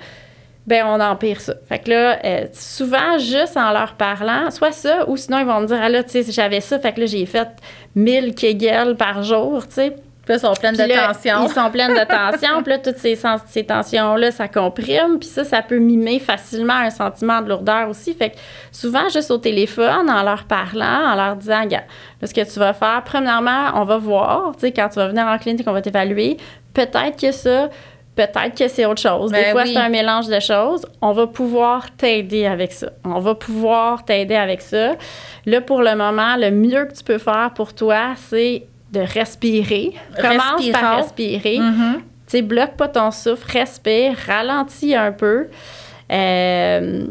Ben 0.68 0.86
on 0.86 1.00
empire 1.00 1.42
ça. 1.42 1.56
Fait 1.68 1.80
que 1.80 1.90
là, 1.90 2.20
euh, 2.24 2.46
souvent, 2.54 3.18
juste 3.18 3.58
en 3.58 3.72
leur 3.72 3.94
parlant, 3.94 4.52
soit 4.52 4.72
ça, 4.72 5.10
ou 5.10 5.18
sinon, 5.18 5.40
ils 5.40 5.46
vont 5.46 5.62
me 5.62 5.68
dire, 5.68 5.80
ah 5.82 5.90
là, 5.90 6.04
tu 6.04 6.24
sais, 6.24 6.32
j'avais 6.32 6.62
ça, 6.62 6.80
fait 6.80 6.94
que 6.94 7.02
là, 7.02 7.06
j'ai 7.08 7.26
fait 7.26 7.48
1000 7.96 8.36
kegels 8.36 8.96
par 8.96 9.24
jour, 9.24 9.68
tu 9.68 9.76
sais. 9.76 9.96
Puis 10.24 10.34
là, 10.34 10.36
ils 10.36 10.40
sont 10.40 10.54
pleins 10.54 10.72
de 10.72 10.78
tension. 10.78 11.48
Ils 11.48 11.50
sont 11.50 11.72
pleins 11.72 11.90
de 11.90 12.06
tension. 12.08 12.62
puis 12.62 12.74
là, 12.74 12.78
toutes 12.78 12.98
ces, 12.98 13.18
ces 13.48 13.66
tensions-là, 13.66 14.30
ça 14.30 14.48
comprime. 14.48 15.18
Puis 15.20 15.28
ça, 15.28 15.44
ça 15.44 15.64
peut 15.64 15.80
mimer 15.80 16.20
facilement 16.20 16.76
un 16.76 16.92
sentiment 16.92 17.42
de 17.42 17.50
lourdeur 17.50 17.90
aussi. 17.90 18.14
Fait 18.14 18.30
que 18.30 18.36
souvent, 18.72 19.10
juste 19.10 19.32
au 19.32 19.40
téléphone, 19.40 20.12
en 20.12 20.22
leur 20.22 20.44
parlant, 20.44 21.12
en 21.12 21.16
leur 21.16 21.36
disant, 21.38 21.66
gars, 21.66 21.86
ce 22.24 22.34
que 22.36 22.42
tu 22.42 22.60
vas 22.60 22.74
faire, 22.74 23.02
premièrement, 23.04 23.72
on 23.74 23.84
va 23.84 23.98
voir, 23.98 24.52
tu 24.54 24.62
sais, 24.62 24.72
quand 24.72 24.90
tu 24.90 24.98
vas 24.98 25.08
venir 25.08 25.26
en 25.26 25.40
clinique, 25.40 25.68
on 25.68 25.74
va 25.74 25.82
t'évaluer. 25.82 26.38
Peut-être 26.76 27.20
que 27.20 27.32
ça, 27.32 27.70
Peut-être 28.28 28.58
que 28.58 28.68
c'est 28.68 28.86
autre 28.86 29.02
chose. 29.02 29.32
Des 29.32 29.42
ben 29.42 29.52
fois, 29.52 29.66
c'est 29.66 29.78
un 29.78 29.90
mélange 29.90 30.28
de 30.28 30.40
choses. 30.40 30.86
On 31.02 31.12
va 31.12 31.28
pouvoir 31.28 31.96
t'aider 31.96 32.46
avec 32.46 32.72
ça. 32.72 32.92
On 33.04 33.20
va 33.20 33.36
pouvoir 33.36 34.06
t'aider 34.06 34.36
avec 34.36 34.62
ça. 34.62 34.96
Là, 35.46 35.62
pour 35.62 35.82
le 35.82 35.96
moment, 35.96 36.36
le 36.38 36.52
mieux 36.52 36.86
que 36.86 36.94
tu 36.94 37.04
peux 37.04 37.18
faire 37.18 37.52
pour 37.56 37.74
toi, 37.74 38.14
c'est 38.18 38.64
de 38.92 39.00
respirer. 39.00 39.94
Commence 40.20 40.70
par 40.72 40.98
respirer. 40.98 41.58
Mm-hmm. 41.58 41.96
Tu 41.96 42.02
sais, 42.28 42.42
bloque 42.42 42.76
pas 42.78 42.88
ton 42.88 43.12
souffle, 43.12 43.50
respire, 43.52 44.16
ralentis 44.28 44.96
un 44.96 45.12
peu. 45.12 45.48
Euh, 46.12 47.08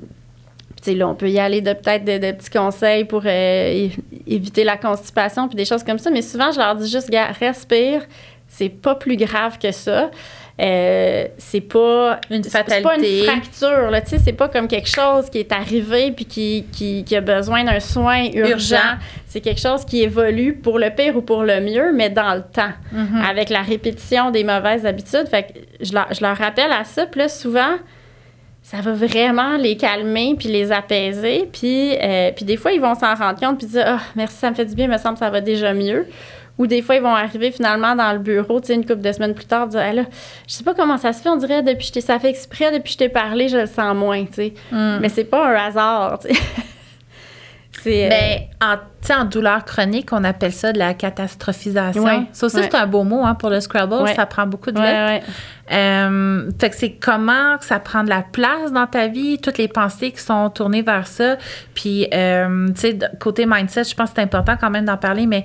sais, 0.83 0.95
là, 0.95 1.09
on 1.09 1.15
peut 1.15 1.31
y 1.31 1.39
aller 1.39 1.61
de 1.61 1.73
peut-être 1.73 2.05
de, 2.05 2.33
petits 2.33 2.51
conseils 2.51 3.05
pour 3.05 3.23
euh, 3.25 3.89
éviter 4.27 4.65
la 4.65 4.77
constipation 4.77 5.49
puis 5.49 5.57
des 5.57 5.65
choses 5.65 5.85
comme 5.85 5.99
ça. 5.99 6.11
Mais 6.11 6.23
souvent, 6.23 6.51
je 6.53 6.59
leur 6.59 6.75
dis 6.77 6.91
juste, 6.91 7.11
gars, 7.11 7.27
respire. 7.27 8.03
C'est 8.49 8.69
pas 8.69 8.95
plus 8.95 9.17
grave 9.17 9.59
que 9.59 9.71
ça. 9.71 10.11
Euh, 10.61 11.27
c'est 11.39 11.63
pas 11.63 12.21
une 12.29 12.45
fatalité. 12.45 12.75
C'est 12.77 12.83
pas 12.83 12.97
une 12.97 13.25
fracture, 13.25 13.91
là, 13.91 14.01
tu 14.03 14.11
sais, 14.11 14.19
c'est 14.19 14.35
pas 14.35 14.49
comme 14.49 14.69
quelque 14.69 14.89
chose 14.89 15.31
qui 15.31 15.39
est 15.39 15.53
arrivé 15.53 16.13
puis 16.13 16.27
qui, 16.27 16.67
qui, 16.71 17.03
qui 17.05 17.17
a 17.17 17.23
besoin 17.23 17.65
d'un 17.65 17.81
soin 17.81 18.27
urgent. 18.35 18.97
C'est 19.27 19.41
quelque 19.41 19.61
chose 19.61 19.87
qui 19.87 20.03
évolue 20.03 20.55
pour 20.55 20.79
le 20.79 20.91
pire 20.91 21.17
ou 21.17 21.23
pour 21.23 21.45
le 21.45 21.61
mieux, 21.61 21.93
mais 21.95 22.11
dans 22.11 22.35
le 22.35 22.43
temps, 22.43 22.73
mm-hmm. 22.95 23.31
avec 23.31 23.49
la 23.49 23.63
répétition 23.63 24.31
des 24.31 24.45
mauvaises 24.45 24.85
habitudes. 24.85 25.29
Fait 25.29 25.45
que 25.45 25.49
je 25.81 25.95
leur, 25.95 26.13
je 26.13 26.21
leur 26.21 26.37
rappelle 26.37 26.73
à 26.73 26.85
ça, 26.85 27.07
puis 27.07 27.21
là, 27.21 27.29
souvent, 27.29 27.77
ça 28.63 28.83
va 28.83 28.93
vraiment 28.93 29.57
les 29.57 29.77
calmer 29.77 30.35
puis 30.39 30.49
les 30.49 30.71
apaiser. 30.73 31.49
Puis, 31.51 31.97
euh, 31.97 32.31
puis 32.37 32.45
des 32.45 32.57
fois, 32.57 32.73
ils 32.73 32.81
vont 32.81 32.95
s'en 32.95 33.15
rendre 33.15 33.41
compte 33.41 33.59
puis 33.59 33.67
dire 33.67 33.85
Ah, 33.87 34.01
merci, 34.15 34.37
ça 34.37 34.51
me 34.51 34.55
fait 34.55 34.67
du 34.67 34.75
bien, 34.75 34.85
il 34.85 34.91
me 34.91 34.99
semble 34.99 35.15
que 35.15 35.21
ça 35.21 35.31
va 35.31 35.41
déjà 35.41 35.73
mieux. 35.73 36.07
Ou 36.61 36.67
des 36.67 36.83
fois, 36.83 36.97
ils 36.97 37.01
vont 37.01 37.15
arriver 37.15 37.53
finalement 37.53 37.97
dans 37.97 38.13
le 38.13 38.19
bureau, 38.19 38.61
tu 38.61 38.67
sais, 38.67 38.75
une 38.75 38.85
couple 38.85 39.01
de 39.01 39.11
semaines 39.13 39.33
plus 39.33 39.47
tard, 39.47 39.67
dire 39.67 39.95
là, 39.95 40.03
je 40.47 40.53
sais 40.53 40.63
pas 40.63 40.75
comment 40.75 40.99
ça 40.99 41.15
se 41.15 41.23
fait, 41.23 41.31
on 41.31 41.39
dirait 41.39 41.63
depuis 41.63 41.79
que 41.79 41.85
je 41.87 41.93
t'ai, 41.93 42.01
ça 42.03 42.19
fait 42.19 42.29
exprès, 42.29 42.71
depuis 42.71 42.83
que 42.83 42.91
je 42.91 42.99
t'ai 42.99 43.09
parlé, 43.09 43.49
je 43.49 43.57
le 43.57 43.65
sens 43.65 43.97
moins, 43.97 44.27
tu 44.27 44.35
sais. 44.35 44.55
Hmm. 44.71 44.99
Mais 45.01 45.09
c'est 45.09 45.25
pas 45.25 45.49
un 45.49 45.55
hasard, 45.55 46.19
tu 46.19 46.35
sais. 46.35 46.41
c'est. 47.83 48.11
Ben, 48.11 48.41
en, 48.61 48.77
en 49.15 49.25
douleur 49.25 49.65
chronique, 49.65 50.11
on 50.13 50.23
appelle 50.23 50.53
ça 50.53 50.75
de 50.75 50.79
la 50.79 50.93
catastrophisation. 50.93 52.27
ça 52.31 52.47
aussi, 52.47 52.59
c'est 52.61 52.75
un 52.75 52.87
beau 52.87 53.05
mot 53.05 53.25
hein, 53.25 53.35
pour 53.35 53.49
le 53.49 53.61
Scrabble, 53.61 54.07
ça 54.15 54.27
prend 54.27 54.47
beaucoup 54.47 54.71
de 54.71 54.79
lettres. 54.79 55.27
Euh, 55.73 56.51
fait 56.61 56.69
que 56.69 56.77
c'est 56.77 56.93
comment 56.93 57.57
ça 57.63 57.79
prend 57.79 58.05
de 58.05 58.11
la 58.11 58.21
place 58.21 58.71
dans 58.71 58.87
ta 58.87 59.07
vie, 59.07 59.39
toutes 59.39 59.57
les 59.57 59.69
pensées 59.69 60.11
qui 60.11 60.21
sont 60.21 60.51
tournées 60.51 60.83
vers 60.83 61.07
ça. 61.07 61.37
Puis, 61.73 62.07
euh, 62.13 62.69
tu 62.75 62.81
sais, 62.81 62.99
côté 63.19 63.47
mindset, 63.47 63.85
je 63.85 63.95
pense 63.95 64.11
que 64.11 64.17
c'est 64.17 64.23
important 64.23 64.57
quand 64.61 64.69
même 64.69 64.85
d'en 64.85 64.99
parler, 64.99 65.27
mais 65.27 65.45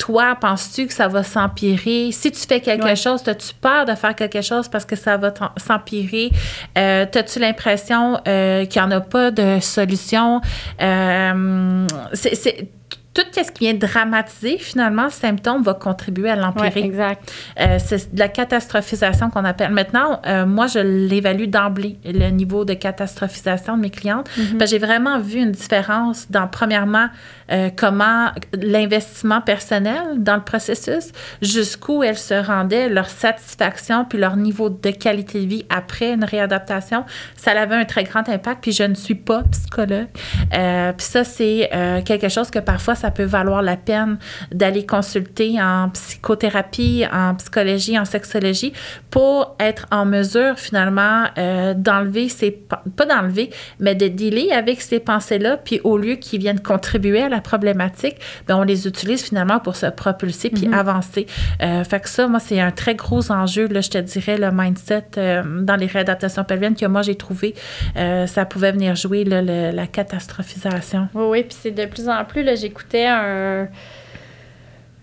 toi, 0.00 0.34
penses-tu 0.40 0.86
que 0.86 0.94
ça 0.94 1.08
va 1.08 1.22
s'empirer? 1.22 2.10
Si 2.10 2.32
tu 2.32 2.40
fais 2.40 2.60
quelque 2.60 2.94
chose, 2.94 3.22
as-tu 3.28 3.54
peur 3.60 3.84
de 3.84 3.94
faire 3.94 4.16
quelque 4.16 4.40
chose 4.40 4.66
parce 4.66 4.86
que 4.86 4.96
ça 4.96 5.18
va 5.18 5.32
s'empirer? 5.58 6.30
Euh, 6.78 7.04
as-tu 7.14 7.38
l'impression 7.38 8.18
euh, 8.26 8.64
qu'il 8.64 8.80
n'y 8.80 8.88
en 8.88 8.90
a 8.92 9.00
pas 9.00 9.30
de 9.30 9.60
solution? 9.60 10.40
Euh, 10.80 11.86
c'est 12.14 12.70
tout 13.12 13.22
ce 13.32 13.50
qui 13.50 13.64
vient 13.64 13.74
dramatiser, 13.74 14.58
finalement, 14.58 15.04
le 15.04 15.10
symptôme 15.10 15.62
va 15.62 15.74
contribuer 15.74 16.30
à 16.30 16.36
l'empirer. 16.36 16.80
Ouais, 16.80 16.86
exact. 16.86 17.32
Euh, 17.58 17.78
c'est 17.78 18.14
de 18.14 18.18
la 18.18 18.28
catastrophisation 18.28 19.30
qu'on 19.30 19.44
appelle. 19.44 19.72
Maintenant, 19.72 20.20
euh, 20.26 20.46
moi, 20.46 20.68
je 20.68 20.78
l'évalue 20.78 21.46
d'emblée, 21.46 21.98
le 22.04 22.30
niveau 22.30 22.64
de 22.64 22.74
catastrophisation 22.74 23.76
de 23.76 23.82
mes 23.82 23.90
clientes. 23.90 24.30
Mhm. 24.36 24.58
Que 24.58 24.66
J'ai 24.66 24.78
vraiment 24.78 25.18
vu 25.18 25.40
une 25.40 25.50
différence 25.50 26.30
dans, 26.30 26.46
premièrement, 26.46 27.08
euh, 27.52 27.70
comment 27.74 28.30
l'investissement 28.52 29.40
personnel 29.40 30.02
dans 30.18 30.36
le 30.36 30.42
processus, 30.42 31.12
jusqu'où 31.42 32.02
elles 32.02 32.18
se 32.18 32.34
rendaient, 32.34 32.88
leur 32.88 33.08
satisfaction, 33.08 34.04
puis 34.04 34.18
leur 34.18 34.36
niveau 34.36 34.70
de 34.70 34.90
qualité 34.90 35.40
de 35.40 35.46
vie 35.46 35.66
après 35.68 36.12
une 36.12 36.24
réadaptation, 36.24 37.04
ça 37.36 37.52
avait 37.52 37.74
un 37.74 37.84
très 37.84 38.04
grand 38.04 38.28
impact. 38.28 38.62
Puis 38.62 38.72
je 38.72 38.84
ne 38.84 38.94
suis 38.94 39.14
pas 39.14 39.42
psychologue. 39.50 40.08
Euh, 40.54 40.92
puis 40.92 41.06
ça, 41.06 41.24
c'est 41.24 41.70
euh, 41.74 42.02
quelque 42.02 42.28
chose 42.28 42.50
que 42.50 42.58
parfois, 42.58 42.94
ça 42.94 43.10
peut 43.10 43.24
valoir 43.24 43.62
la 43.62 43.76
peine 43.76 44.18
d'aller 44.52 44.86
consulter 44.86 45.60
en 45.60 45.88
psychothérapie, 45.90 47.04
en 47.12 47.34
psychologie, 47.34 47.98
en 47.98 48.04
sexologie, 48.04 48.72
pour 49.10 49.56
être 49.58 49.86
en 49.90 50.04
mesure 50.04 50.58
finalement 50.58 51.24
euh, 51.38 51.74
d'enlever 51.74 52.28
ces... 52.28 52.50
pas 52.50 53.06
d'enlever, 53.06 53.50
mais 53.78 53.94
de 53.94 54.08
dealer 54.08 54.52
avec 54.52 54.80
ces 54.80 55.00
pensées-là, 55.00 55.56
puis 55.56 55.80
au 55.84 55.98
lieu 55.98 56.14
qu'ils 56.14 56.40
viennent 56.40 56.60
contribuer 56.60 57.22
à 57.22 57.28
la 57.28 57.39
problématique, 57.40 58.16
ben 58.46 58.56
on 58.56 58.62
les 58.62 58.86
utilise 58.86 59.22
finalement 59.22 59.58
pour 59.58 59.76
se 59.76 59.86
propulser 59.86 60.50
puis 60.50 60.68
avancer. 60.72 61.26
Euh, 61.62 61.84
fait 61.84 62.00
que 62.00 62.08
ça, 62.08 62.26
moi, 62.28 62.40
c'est 62.40 62.60
un 62.60 62.70
très 62.70 62.94
gros 62.94 63.30
enjeu, 63.32 63.66
là, 63.68 63.80
je 63.80 63.90
te 63.90 63.98
dirais, 63.98 64.38
le 64.38 64.50
mindset 64.50 65.04
euh, 65.18 65.42
dans 65.62 65.76
les 65.76 65.86
réadaptations 65.86 66.44
pelviennes 66.44 66.76
que 66.76 66.86
moi, 66.86 67.02
j'ai 67.02 67.14
trouvé, 67.16 67.54
euh, 67.96 68.26
ça 68.26 68.44
pouvait 68.44 68.72
venir 68.72 68.94
jouer 68.96 69.24
là, 69.24 69.42
le- 69.42 69.70
la 69.70 69.86
catastrophisation. 69.86 71.08
Oui, 71.14 71.24
oui, 71.28 71.42
puis 71.42 71.56
c'est 71.60 71.70
de 71.70 71.86
plus 71.86 72.08
en 72.08 72.24
plus, 72.24 72.44
j'écoutais 72.60 73.06
un, 73.06 73.68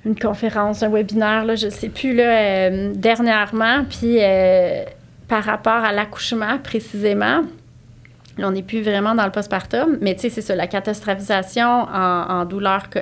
une 0.05 0.17
conférence, 0.17 0.83
un 0.83 0.89
webinaire, 0.89 1.45
là, 1.45 1.55
je 1.55 1.69
sais 1.69 1.89
plus, 1.89 2.15
là, 2.15 2.23
euh, 2.23 2.91
dernièrement, 2.95 3.83
puis 3.89 4.17
euh, 4.21 4.83
par 5.27 5.43
rapport 5.43 5.83
à 5.83 5.91
l'accouchement 5.91 6.57
précisément, 6.63 7.41
là, 8.37 8.47
on 8.47 8.51
n'est 8.51 8.61
plus 8.63 8.81
vraiment 8.81 9.15
dans 9.15 9.25
le 9.25 9.31
postpartum, 9.31 9.97
mais 10.01 10.15
tu 10.15 10.21
sais, 10.21 10.29
c'est 10.29 10.41
ça, 10.41 10.55
la 10.55 10.67
catastrophisation 10.67 11.67
en, 11.67 12.25
en 12.29 12.45
douleur, 12.45 12.89
co- 12.89 12.99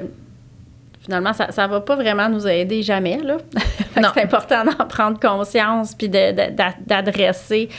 finalement, 1.04 1.34
ça 1.34 1.48
ne 1.48 1.72
va 1.72 1.82
pas 1.82 1.96
vraiment 1.96 2.30
nous 2.30 2.48
aider 2.48 2.82
jamais, 2.82 3.18
là. 3.24 3.38
C'est 4.14 4.24
important 4.24 4.64
d'en 4.66 4.86
prendre 4.88 5.20
conscience, 5.20 5.94
puis 5.96 6.10
d'adresser 6.10 7.70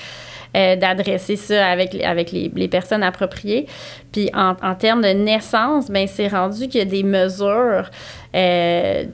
euh, 0.57 0.77
d'adresser 0.77 1.37
ça 1.37 1.67
avec, 1.67 1.93
les- 1.93 2.05
avec 2.05 2.33
les, 2.33 2.51
les 2.55 2.69
personnes 2.69 3.03
appropriées. 3.03 3.67
Puis 4.13 4.31
en, 4.33 4.55
en 4.63 4.75
termes 4.75 5.03
de 5.03 5.09
naissance, 5.09 5.91
ben 5.91 6.07
c'est 6.07 6.29
rendu 6.29 6.69
qu'il 6.69 6.79
y 6.79 6.83
a 6.83 6.87
des 6.87 7.03
mesures. 7.03 7.91
euh, 8.35 9.05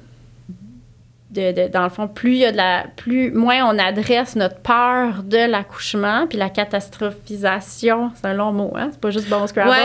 de, 1.32 1.52
de- 1.52 1.68
dans 1.68 1.82
le 1.84 1.88
fond, 1.88 2.08
plus 2.08 2.32
il 2.32 2.38
y 2.38 2.44
a 2.44 2.52
de 2.52 2.56
la, 2.58 2.84
plus, 2.96 3.30
moins 3.32 3.64
on 3.64 3.78
adresse 3.78 4.36
notre 4.36 4.58
peur 4.58 5.22
de 5.24 5.38
l'accouchement, 5.50 6.26
puis 6.28 6.36
la 6.38 6.50
catastrophisation, 6.50 8.10
c'est 8.14 8.26
un 8.26 8.34
long 8.34 8.52
mot, 8.52 8.72
hein? 8.76 8.88
C'est 8.92 9.00
pas 9.00 9.10
juste 9.10 9.28
bon 9.28 9.46
scrabble. 9.46 9.70
Ouais, 9.70 9.76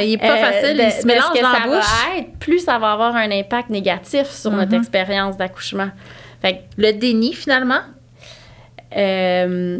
euh, 0.00 0.02
il 0.04 0.12
est 0.12 0.18
pas 0.18 0.36
Euh, 0.36 0.52
facile, 0.52 0.76
de- 0.76 0.82
il 0.84 0.92
se 0.92 1.06
mélange 1.06 1.24
ce 1.34 1.38
que 1.38 1.42
dans 1.42 1.52
ça 1.52 1.58
la 1.60 1.66
bouche. 1.66 1.84
va 2.12 2.18
être, 2.18 2.38
plus 2.38 2.60
ça 2.60 2.78
va 2.78 2.92
avoir 2.92 3.16
un 3.16 3.30
impact 3.30 3.70
négatif 3.70 4.28
sur 4.28 4.50
notre 4.52 4.72
Mhm. 4.72 4.78
expérience 4.80 5.36
d'accouchement. 5.36 5.88
Fait 6.40 6.54
que, 6.54 6.58
Le 6.82 6.92
déni, 6.92 7.32
finalement, 7.34 7.80
euh, 8.96 9.78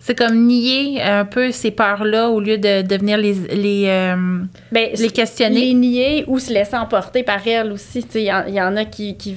c'est 0.00 0.14
comme 0.16 0.46
nier 0.46 1.02
un 1.02 1.24
peu 1.24 1.50
ces 1.52 1.70
peurs-là 1.70 2.28
au 2.30 2.40
lieu 2.40 2.58
de, 2.58 2.82
de 2.82 2.96
venir 2.96 3.18
les, 3.18 3.34
les, 3.34 3.84
euh, 3.88 4.16
Ben, 4.72 4.88
les 4.96 5.10
questionner? 5.10 5.60
Les 5.60 5.74
nier 5.74 6.24
ou 6.26 6.38
se 6.38 6.52
laisser 6.52 6.76
emporter 6.76 7.22
par 7.22 7.46
elle 7.46 7.72
aussi. 7.72 8.04
Il 8.14 8.20
y, 8.22 8.24
y 8.54 8.60
en 8.62 8.76
a 8.76 8.84
qui, 8.84 9.16
qui. 9.16 9.36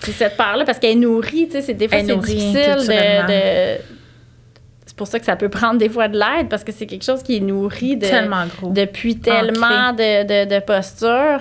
C'est 0.00 0.12
cette 0.12 0.36
part-là, 0.36 0.64
parce 0.64 0.78
qu'elle 0.78 1.00
nourrit, 1.00 1.46
tu 1.46 1.52
sais, 1.52 1.62
c'est 1.62 1.74
des 1.74 1.88
fois 1.88 1.98
c'est 2.00 2.16
difficile 2.16 2.52
de. 2.86 3.76
de- 3.76 3.80
C'est 4.86 4.96
pour 4.96 5.06
ça 5.06 5.18
que 5.18 5.24
ça 5.26 5.36
peut 5.36 5.48
prendre 5.48 5.78
des 5.78 5.88
fois 5.88 6.08
de 6.08 6.16
l'aide, 6.18 6.48
parce 6.48 6.64
que 6.64 6.72
c'est 6.72 6.86
quelque 6.86 7.04
chose 7.04 7.22
qui 7.22 7.36
est 7.36 7.40
nourri 7.40 7.96
de, 7.96 8.06
tellement 8.06 8.44
gros. 8.46 8.70
depuis 8.70 9.18
tellement 9.18 9.92
de, 9.92 10.22
de, 10.44 10.54
de 10.54 10.60
postures. 10.60 11.40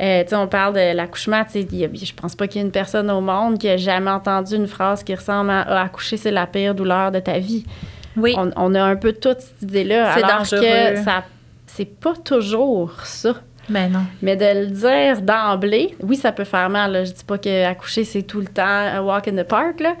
Euh, 0.00 0.22
tu 0.22 0.28
sais, 0.30 0.36
on 0.36 0.46
parle 0.46 0.74
de 0.74 0.94
l'accouchement. 0.96 1.42
Je 1.52 2.12
pense 2.14 2.34
pas 2.36 2.46
qu'il 2.46 2.60
y 2.60 2.64
ait 2.64 2.66
une 2.66 2.72
personne 2.72 3.10
au 3.10 3.20
monde 3.20 3.58
qui 3.58 3.68
a 3.68 3.76
jamais 3.76 4.10
entendu 4.10 4.54
une 4.54 4.68
phrase 4.68 5.02
qui 5.02 5.14
ressemble 5.14 5.50
à 5.50 5.62
Ah, 5.62 5.82
accoucher, 5.82 6.16
c'est 6.16 6.30
la 6.30 6.46
pire 6.46 6.74
douleur 6.74 7.10
de 7.10 7.18
ta 7.18 7.38
vie. 7.38 7.64
Oui. 8.16 8.34
On, 8.36 8.50
on 8.56 8.74
a 8.74 8.82
un 8.82 8.96
peu 8.96 9.12
toute 9.12 9.40
cette 9.40 9.62
idée-là. 9.62 10.14
C'est 10.16 10.22
alors 10.24 10.38
dangereux. 10.38 10.60
que 10.60 11.02
ça 11.04 11.24
c'est 11.66 11.84
pas 12.00 12.14
toujours 12.24 12.92
ça. 13.04 13.34
Ben 13.68 13.90
non. 13.90 14.04
Mais 14.22 14.36
de 14.36 14.60
le 14.60 14.66
dire 14.66 15.22
d'emblée, 15.22 15.94
oui, 16.02 16.16
ça 16.16 16.32
peut 16.32 16.44
faire 16.44 16.70
mal. 16.70 16.92
Là. 16.92 17.04
Je 17.04 17.12
dis 17.12 17.24
pas 17.24 17.38
qu'accoucher, 17.38 18.04
c'est 18.04 18.22
tout 18.22 18.40
le 18.40 18.46
temps 18.46 18.62
a 18.64 19.02
walk 19.02 19.28
in 19.28 19.36
the 19.42 19.46
park. 19.46 19.80
Là. 19.80 19.94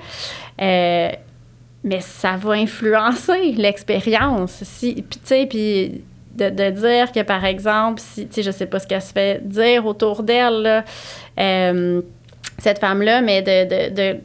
Euh, 0.60 1.10
mais 1.84 2.00
ça 2.00 2.36
va 2.36 2.52
influencer 2.52 3.52
l'expérience. 3.52 4.62
Si, 4.64 5.04
tu 5.08 5.18
sais, 5.22 5.46
puis 5.46 6.02
de, 6.34 6.50
de 6.50 6.70
dire 6.70 7.12
que, 7.12 7.22
par 7.22 7.44
exemple, 7.44 8.00
si, 8.00 8.26
tu 8.26 8.34
sais, 8.34 8.42
je 8.42 8.50
sais 8.50 8.66
pas 8.66 8.78
ce 8.78 8.86
qu'elle 8.86 9.02
se 9.02 9.12
fait 9.12 9.46
dire 9.46 9.86
autour 9.86 10.22
d'elle, 10.22 10.84
euh, 11.38 12.02
cette 12.58 12.78
femme-là, 12.78 13.20
mais 13.20 13.42
de, 13.42 13.90
de, 13.90 14.18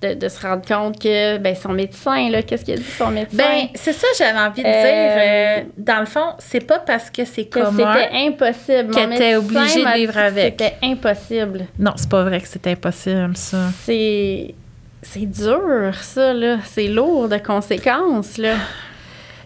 de, 0.00 0.14
de 0.14 0.28
se 0.28 0.40
rendre 0.40 0.64
compte 0.66 1.00
que 1.00 1.38
ben, 1.38 1.54
son 1.56 1.70
médecin, 1.72 2.30
là, 2.30 2.42
qu'est-ce 2.42 2.64
qu'il 2.64 2.74
a 2.74 2.76
dit 2.76 2.84
son 2.84 3.10
médecin? 3.10 3.36
Ben, 3.36 3.68
c'est 3.74 3.92
ça, 3.92 4.06
j'avais 4.16 4.38
envie 4.38 4.62
de 4.62 4.68
Euh, 4.68 4.82
dire. 4.82 5.64
euh, 5.64 5.70
dans 5.76 6.00
le 6.00 6.06
fond, 6.06 6.34
c'est 6.38 6.64
pas 6.66 6.78
parce 6.78 7.10
que 7.10 7.24
c'est 7.24 7.46
que 7.46 7.58
commun. 7.60 7.94
c'était 7.94 8.16
impossible. 8.28 8.92
Était 8.92 9.06
médecin 9.06 9.38
obligée 9.38 9.84
de 9.84 9.94
vivre 9.98 10.12
que 10.12 10.18
avec. 10.18 10.54
C'était 10.58 10.76
impossible. 10.84 11.66
Non, 11.78 11.92
c'est 11.96 12.08
pas 12.08 12.22
vrai 12.22 12.40
que 12.40 12.46
c'est 12.48 12.66
impossible, 12.68 13.36
ça. 13.36 13.58
C'est. 13.84 14.54
C'est 15.02 15.26
dur, 15.26 15.94
ça, 16.00 16.32
là. 16.34 16.58
C'est 16.64 16.88
lourd 16.88 17.28
de 17.28 17.38
conséquences, 17.38 18.36
là. 18.38 18.54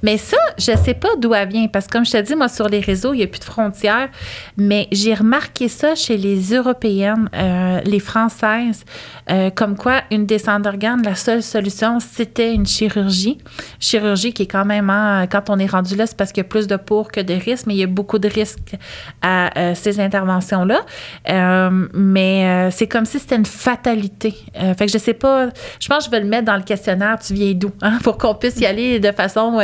Mais 0.02 0.16
ça, 0.16 0.36
je 0.58 0.72
sais 0.76 0.94
pas 0.94 1.08
d'où 1.18 1.34
elle 1.34 1.48
vient. 1.48 1.68
Parce 1.68 1.86
que 1.86 1.92
comme 1.92 2.04
je 2.04 2.12
te 2.12 2.20
dis, 2.20 2.34
moi, 2.34 2.48
sur 2.48 2.68
les 2.68 2.80
réseaux, 2.80 3.12
il 3.14 3.18
n'y 3.18 3.22
a 3.22 3.26
plus 3.26 3.40
de 3.40 3.44
frontières. 3.44 4.08
Mais 4.56 4.88
j'ai 4.92 5.14
remarqué 5.14 5.68
ça 5.68 5.94
chez 5.94 6.16
les 6.16 6.54
Européennes, 6.54 7.28
euh, 7.34 7.80
les 7.84 8.00
Françaises, 8.00 8.84
euh, 9.30 9.50
comme 9.50 9.76
quoi 9.76 10.02
une 10.10 10.26
descente 10.26 10.62
d'organes, 10.62 11.02
la 11.02 11.14
seule 11.14 11.42
solution, 11.42 12.00
c'était 12.00 12.54
une 12.54 12.66
chirurgie. 12.66 13.38
Chirurgie 13.78 14.32
qui 14.32 14.42
est 14.44 14.46
quand 14.46 14.64
même, 14.64 14.90
hein, 14.90 15.26
quand 15.30 15.50
on 15.50 15.58
est 15.58 15.66
rendu 15.66 15.96
là, 15.96 16.06
c'est 16.06 16.16
parce 16.16 16.32
qu'il 16.32 16.42
y 16.42 16.46
a 16.46 16.48
plus 16.48 16.66
de 16.66 16.76
pour 16.76 17.10
que 17.12 17.20
de 17.20 17.34
risques, 17.34 17.66
mais 17.66 17.74
il 17.74 17.80
y 17.80 17.84
a 17.84 17.86
beaucoup 17.86 18.18
de 18.18 18.28
risques 18.28 18.76
à 19.20 19.56
euh, 19.58 19.74
ces 19.74 20.00
interventions-là. 20.00 20.80
Euh, 21.28 21.88
mais 21.94 22.46
euh, 22.46 22.70
c'est 22.70 22.86
comme 22.86 23.04
si 23.04 23.18
c'était 23.18 23.36
une 23.36 23.46
fatalité. 23.46 24.34
Euh, 24.60 24.74
fait 24.74 24.86
que 24.86 24.92
je 24.92 24.98
sais 24.98 25.14
pas, 25.14 25.48
je 25.80 25.88
pense 25.88 25.98
que 25.98 26.04
je 26.06 26.10
vais 26.10 26.20
le 26.20 26.28
mettre 26.28 26.46
dans 26.46 26.56
le 26.56 26.62
questionnaire, 26.62 27.18
tu 27.18 27.34
viens 27.34 27.52
d'où, 27.54 27.70
hein, 27.82 27.98
pour 28.02 28.18
qu'on 28.18 28.34
puisse 28.34 28.58
y 28.60 28.66
aller 28.66 29.00
de 29.00 29.12
façon 29.12 29.58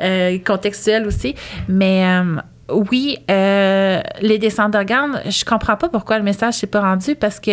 euh, 0.00 0.38
contextuelle 0.44 1.06
aussi. 1.06 1.34
Mais 1.68 2.04
euh, 2.04 2.40
oui, 2.70 3.18
euh, 3.30 4.00
les 4.20 4.38
descentes 4.38 4.72
d'organes, 4.72 5.20
je 5.28 5.44
comprends 5.44 5.76
pas 5.76 5.88
pourquoi 5.88 6.18
le 6.18 6.24
message 6.24 6.54
s'est 6.54 6.66
pas 6.66 6.80
rendu 6.80 7.14
parce 7.14 7.40
que 7.40 7.52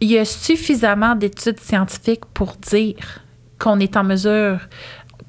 il 0.00 0.12
y 0.12 0.18
a 0.18 0.24
suffisamment 0.24 1.16
d'études 1.16 1.58
scientifiques 1.58 2.24
pour 2.32 2.54
dire 2.70 3.20
qu'on 3.58 3.80
est 3.80 3.96
en 3.96 4.04
mesure 4.04 4.60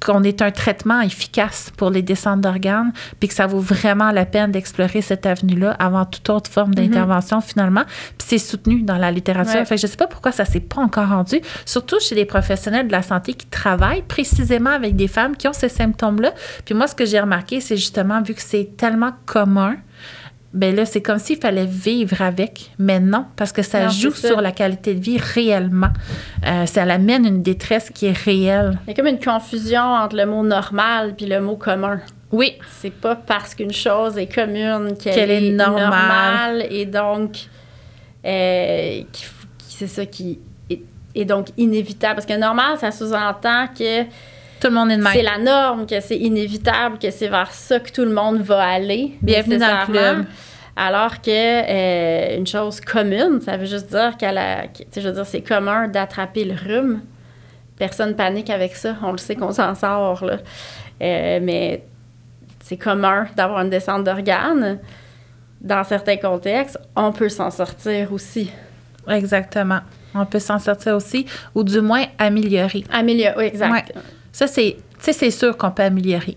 qu'on 0.04 0.22
est 0.22 0.42
un 0.42 0.50
traitement 0.50 1.00
efficace 1.00 1.70
pour 1.76 1.90
les 1.90 2.02
descentes 2.02 2.40
d'organes, 2.40 2.92
puis 3.18 3.28
que 3.28 3.34
ça 3.34 3.46
vaut 3.46 3.60
vraiment 3.60 4.10
la 4.10 4.24
peine 4.24 4.50
d'explorer 4.50 5.02
cette 5.02 5.26
avenue-là 5.26 5.72
avant 5.78 6.04
toute 6.04 6.28
autre 6.30 6.50
forme 6.50 6.74
d'intervention 6.74 7.40
finalement. 7.40 7.84
Puis 8.18 8.26
c'est 8.26 8.38
soutenu 8.38 8.82
dans 8.82 8.96
la 8.96 9.10
littérature. 9.10 9.60
Ouais. 9.60 9.64
Fait 9.64 9.76
que 9.76 9.80
je 9.80 9.86
sais 9.86 9.96
pas 9.96 10.06
pourquoi 10.06 10.32
ça 10.32 10.44
s'est 10.44 10.60
pas 10.60 10.80
encore 10.80 11.08
rendu, 11.08 11.40
surtout 11.64 12.00
chez 12.00 12.14
les 12.14 12.24
professionnels 12.24 12.86
de 12.86 12.92
la 12.92 13.02
santé 13.02 13.34
qui 13.34 13.46
travaillent 13.46 14.02
précisément 14.02 14.70
avec 14.70 14.96
des 14.96 15.08
femmes 15.08 15.36
qui 15.36 15.48
ont 15.48 15.52
ces 15.52 15.68
symptômes-là. 15.68 16.32
Puis 16.64 16.74
moi, 16.74 16.86
ce 16.86 16.94
que 16.94 17.04
j'ai 17.04 17.20
remarqué, 17.20 17.60
c'est 17.60 17.76
justement 17.76 18.22
vu 18.22 18.34
que 18.34 18.42
c'est 18.42 18.76
tellement 18.76 19.12
commun, 19.26 19.76
ben 20.52 20.74
là, 20.74 20.84
c'est 20.84 21.00
comme 21.00 21.18
s'il 21.18 21.38
fallait 21.38 21.64
vivre 21.66 22.22
avec, 22.22 22.70
mais 22.78 22.98
non, 22.98 23.24
parce 23.36 23.52
que 23.52 23.62
ça 23.62 23.84
Non, 23.84 23.88
joue 23.90 24.10
ça. 24.10 24.28
sur 24.28 24.40
la 24.40 24.50
qualité 24.52 24.94
de 24.94 25.00
vie 25.00 25.18
réellement. 25.18 25.90
Euh, 26.46 26.66
ça 26.66 26.82
amène 26.82 27.24
une 27.24 27.42
détresse 27.42 27.90
qui 27.90 28.06
est 28.06 28.16
réelle. 28.18 28.78
Il 28.86 28.90
y 28.90 28.92
a 28.92 28.94
comme 28.94 29.06
une 29.06 29.20
confusion 29.20 29.80
entre 29.82 30.16
le 30.16 30.26
mot 30.26 30.42
normal 30.42 31.14
puis 31.16 31.26
le 31.26 31.40
mot 31.40 31.56
commun. 31.56 32.00
Oui, 32.32 32.54
C'est 32.80 32.92
pas 32.92 33.14
parce 33.16 33.54
qu'une 33.54 33.72
chose 33.72 34.16
est 34.18 34.32
commune 34.32 34.96
qu'elle 35.00 35.14
Qu'elle 35.14 35.30
est 35.30 35.46
est, 35.48 35.50
normale. 35.52 35.88
normale 35.88 36.66
et 36.70 36.86
donc 36.86 37.36
euh, 38.24 39.02
qui- 39.12 39.26
c'est 39.68 39.86
ça 39.86 40.04
qui 40.06 40.38
est, 40.68 40.80
est 41.14 41.24
donc 41.24 41.48
inévitable. 41.56 42.14
Parce 42.16 42.26
que 42.26 42.36
normal, 42.38 42.76
ça 42.78 42.90
sous-entend 42.90 43.66
que 43.68 44.02
tout 44.60 44.68
le 44.68 44.74
monde 44.74 44.90
est 44.90 44.96
de 44.96 45.02
même. 45.02 45.12
c'est 45.12 45.22
la 45.22 45.38
norme, 45.38 45.86
que 45.86 46.00
c'est 46.00 46.18
inévitable, 46.18 46.98
que 46.98 47.10
c'est 47.10 47.28
vers 47.28 47.50
ça 47.52 47.80
que 47.80 47.90
tout 47.90 48.04
le 48.04 48.12
monde 48.12 48.38
va 48.42 48.62
aller. 48.62 49.16
Bienvenue 49.22 49.58
dans 49.58 49.80
le 49.80 49.86
club. 49.86 50.26
Alors 50.76 51.20
que 51.20 51.30
euh, 51.30 52.38
une 52.38 52.46
chose 52.46 52.80
commune, 52.80 53.40
ça 53.40 53.56
veut 53.56 53.66
juste 53.66 53.88
dire 53.88 54.16
qu'elle 54.16 54.38
a, 54.38 54.64
je 54.94 55.00
veux 55.00 55.12
dire, 55.12 55.26
c'est 55.26 55.42
commun 55.42 55.88
d'attraper 55.88 56.44
le 56.44 56.54
rhume. 56.54 57.00
Personne 57.76 58.14
panique 58.14 58.50
avec 58.50 58.76
ça. 58.76 58.96
On 59.02 59.12
le 59.12 59.18
sait 59.18 59.34
qu'on 59.34 59.52
s'en 59.52 59.74
sort, 59.74 60.24
là. 60.24 60.38
Euh, 61.02 61.40
mais 61.42 61.82
c'est 62.62 62.76
commun 62.76 63.26
d'avoir 63.36 63.60
une 63.62 63.70
descente 63.70 64.04
d'organes. 64.04 64.78
dans 65.60 65.84
certains 65.84 66.16
contextes, 66.16 66.78
on 66.94 67.12
peut 67.12 67.28
s'en 67.28 67.50
sortir 67.50 68.12
aussi. 68.12 68.50
Exactement. 69.08 69.80
On 70.14 70.26
peut 70.26 70.38
s'en 70.38 70.58
sortir 70.58 70.94
aussi, 70.96 71.26
ou 71.54 71.62
du 71.62 71.80
moins 71.80 72.04
améliorer. 72.18 72.84
Améliorer, 72.90 73.34
oui, 73.36 73.44
exact. 73.44 73.92
Ça, 74.32 74.46
c'est, 74.46 74.76
c'est 74.98 75.30
sûr 75.30 75.56
qu'on 75.56 75.70
peut 75.70 75.82
améliorer. 75.82 76.36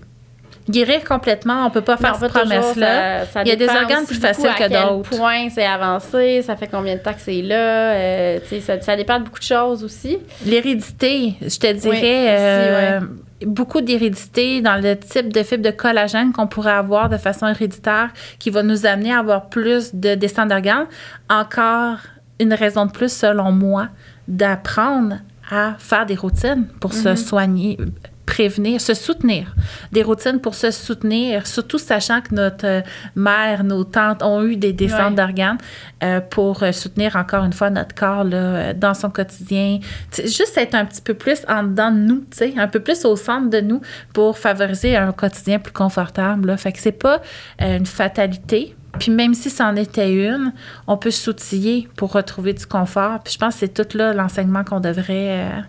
Guérir 0.70 1.04
complètement, 1.04 1.66
on 1.66 1.70
peut 1.70 1.82
pas 1.82 1.98
faire 1.98 2.16
cette 2.16 2.32
promesse-là. 2.32 3.26
Il 3.44 3.50
y 3.50 3.52
a 3.52 3.56
des 3.58 3.68
organes 3.68 4.06
plus 4.06 4.20
faciles 4.20 4.50
que 4.58 4.70
d'autres. 4.70 5.10
quel 5.10 5.20
point 5.20 5.50
c'est 5.50 5.66
avancé, 5.66 6.42
ça 6.42 6.56
fait 6.56 6.68
combien 6.68 6.96
de 6.96 7.02
temps 7.02 7.14
que 7.14 7.20
c'est 7.20 7.42
là. 7.42 7.92
Euh, 7.94 8.40
ça, 8.62 8.80
ça, 8.80 8.96
dépend 8.96 9.20
de 9.20 9.26
beaucoup 9.26 9.40
de 9.40 9.44
choses 9.44 9.84
aussi. 9.84 10.20
L'hérédité, 10.46 11.34
je 11.42 11.60
te 11.60 11.72
dirais, 11.74 12.28
euh, 12.30 13.00
beaucoup 13.46 13.82
d'hérédité 13.82 14.62
dans 14.62 14.82
le 14.82 14.96
type 14.96 15.34
de 15.34 15.44
fibre 15.44 15.64
de 15.64 15.72
collagène 15.72 16.32
qu'on 16.32 16.48
pourrait 16.48 16.72
avoir 16.72 17.10
de 17.10 17.18
façon 17.18 17.48
héréditaire 17.48 18.12
qui 18.40 18.50
va 18.50 18.64
nous 18.64 18.86
amener 18.86 19.14
à 19.14 19.20
avoir 19.20 19.50
plus 19.50 19.94
de 19.94 20.16
descente 20.16 20.48
d'organes. 20.48 20.88
Encore 21.30 21.98
une 22.40 22.54
raison 22.54 22.86
de 22.86 22.92
plus, 22.92 23.12
selon 23.12 23.52
moi, 23.52 23.90
d'apprendre 24.30 25.18
à 25.50 25.76
faire 25.78 26.06
des 26.06 26.16
routines 26.16 26.68
pour 26.80 26.94
se 26.94 27.10
mhm. 27.10 27.16
soigner, 27.16 27.78
prévenir, 28.26 28.80
se 28.82 28.94
soutenir. 28.94 29.54
Des 29.92 30.02
routines 30.02 30.40
pour 30.40 30.56
se 30.56 30.72
soutenir, 30.72 31.46
surtout 31.46 31.78
sachant 31.78 32.22
que 32.22 32.34
notre 32.34 32.66
euh, 32.66 32.82
mère, 33.16 33.64
nos 33.64 33.84
tantes 33.84 34.24
ont 34.24 34.44
eu 34.44 34.56
des 34.56 34.74
descentes 34.74 35.16
d'organes 35.16 35.58
euh, 36.04 36.22
pour 36.22 36.64
euh, 36.64 36.72
soutenir 36.72 37.16
encore 37.16 37.44
une 37.44 37.54
fois 37.54 37.70
notre 37.70 37.94
corps 37.94 38.24
là, 38.24 38.74
dans 38.74 38.94
son 38.94 39.10
quotidien. 39.10 39.80
juste 40.18 40.58
être 40.58 40.76
un 40.76 40.86
petit 40.86 41.02
peu 41.02 41.14
plus 41.14 41.46
en 41.48 41.64
dedans 41.64 41.92
de 41.92 41.98
nous, 41.98 42.24
un 42.58 42.68
peu 42.68 42.80
plus 42.80 43.06
au 43.06 43.16
centre 43.16 43.50
de 43.50 43.60
nous 43.60 43.82
pour 44.14 44.38
favoriser 44.38 44.96
un 44.96 45.12
quotidien 45.12 45.60
plus 45.60 45.74
confortable. 45.74 46.48
Là. 46.48 46.58
Fait 46.58 46.72
que 46.72 46.80
c'est 46.80 46.92
pas 46.92 47.22
une 47.60 47.86
fatalité, 47.86 48.76
puis 49.00 49.12
même 49.12 49.34
si 49.34 49.50
c'en 49.50 49.76
était 49.76 50.14
une, 50.14 50.54
on 50.88 50.98
peut 50.98 51.12
s'outiller 51.12 51.88
pour 51.96 52.14
retrouver 52.14 52.54
du 52.54 52.66
confort. 52.66 53.20
Puis 53.24 53.34
je 53.34 53.40
pense 53.40 53.56
que 53.56 53.60
c'est 53.62 53.74
tout 53.74 53.98
là 53.98 54.14
l'enseignement 54.14 54.64
qu'on 54.64 54.80
devrait, 54.80 55.42
euh, 55.42 55.60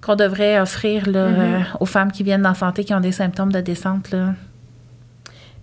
qu'on 0.00 0.16
devrait 0.16 0.58
offrir 0.58 1.08
là, 1.08 1.28
mm-hmm. 1.28 1.38
euh, 1.38 1.60
aux 1.80 1.86
femmes 1.86 2.10
qui 2.10 2.22
viennent 2.22 2.42
d'enfanter, 2.42 2.84
qui 2.84 2.94
ont 2.94 3.00
des 3.00 3.12
symptômes 3.12 3.52
de 3.52 3.60
descente. 3.60 4.10
Là. 4.10 4.34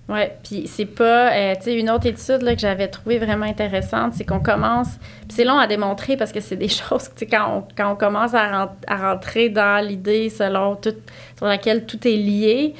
Oui, 0.09 0.21
puis 0.43 0.65
c'est 0.67 0.87
pas, 0.87 1.31
euh, 1.33 1.55
tu 1.55 1.65
sais, 1.65 1.75
une 1.75 1.89
autre 1.89 2.07
étude 2.07 2.41
là, 2.41 2.55
que 2.55 2.61
j'avais 2.61 2.87
trouvée 2.87 3.19
vraiment 3.19 3.45
intéressante, 3.45 4.15
c'est 4.15 4.25
qu'on 4.25 4.39
commence, 4.39 4.97
puis 5.27 5.35
c'est 5.35 5.43
long 5.43 5.59
à 5.59 5.67
démontrer 5.67 6.17
parce 6.17 6.31
que 6.31 6.39
c'est 6.39 6.55
des 6.55 6.67
choses, 6.67 7.09
tu 7.09 7.19
sais, 7.19 7.25
quand 7.27 7.57
on, 7.57 7.67
quand 7.75 7.91
on 7.91 7.95
commence 7.95 8.33
à, 8.33 8.71
rentrer 8.89 9.49
dans 9.49 9.85
l'idée 9.85 10.29
selon 10.29 10.75
tout, 10.75 10.95
sur 11.37 11.45
laquelle 11.45 11.85
tout 11.85 12.07
est 12.07 12.15
lié, 12.15 12.73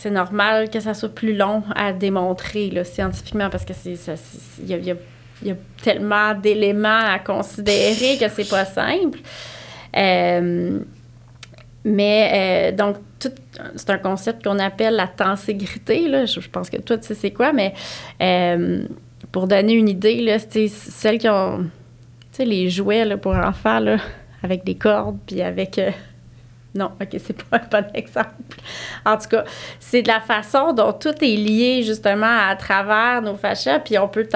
c'est 0.00 0.10
normal 0.10 0.70
que 0.70 0.80
ça 0.80 0.94
soit 0.94 1.14
plus 1.14 1.36
long 1.36 1.62
à 1.76 1.92
démontrer 1.92 2.70
là, 2.70 2.84
scientifiquement 2.84 3.50
parce 3.50 3.66
que 3.66 3.74
c'est 3.74 3.96
il 4.62 4.70
y, 4.70 5.50
a, 5.50 5.54
tellement 5.82 6.34
d'éléments 6.34 7.04
à 7.04 7.18
considérer 7.18 8.16
que 8.18 8.26
c'est 8.30 8.48
pas 8.48 8.64
simple. 8.64 9.18
Euh, 9.94 10.80
mais 11.84 12.30
euh, 12.72 12.76
donc, 12.76 12.96
c'est 13.76 13.90
un 13.90 13.98
concept 13.98 14.42
qu'on 14.42 14.58
appelle 14.58 14.94
la 14.94 15.06
tenségrité. 15.06 16.06
Je, 16.26 16.48
pense 16.48 16.70
que 16.70 16.78
toi, 16.78 16.96
tu 16.96 17.08
sais 17.08 17.14
c'est 17.14 17.32
quoi, 17.32 17.52
mais 17.52 17.74
euh, 18.22 18.84
pour 19.32 19.46
donner 19.48 19.74
une 19.74 19.88
idée, 19.88 20.22
là, 20.22 20.38
celles 20.38 21.18
qui 21.18 21.28
ont 21.28 21.66
les 22.38 22.70
jouets 22.70 23.04
là, 23.04 23.18
pour 23.18 23.34
enfants 23.34 23.80
là, 23.80 23.98
avec 24.42 24.64
des 24.64 24.76
cordes, 24.76 25.18
puis 25.26 25.42
avec 25.42 25.78
non, 26.74 26.92
OK, 27.00 27.08
c'est 27.18 27.42
pas 27.42 27.56
un 27.56 27.80
bon 27.80 27.86
exemple. 27.94 28.30
En 29.04 29.16
tout 29.16 29.28
cas, 29.28 29.44
c'est 29.80 30.02
de 30.02 30.08
la 30.08 30.20
façon 30.20 30.72
dont 30.72 30.92
tout 30.92 31.14
est 31.20 31.36
lié 31.36 31.82
justement 31.82 32.48
à 32.48 32.54
travers 32.54 33.22
nos 33.22 33.34
fascias, 33.34 33.80
puis 33.80 33.98
on 33.98 34.08
peut, 34.08 34.28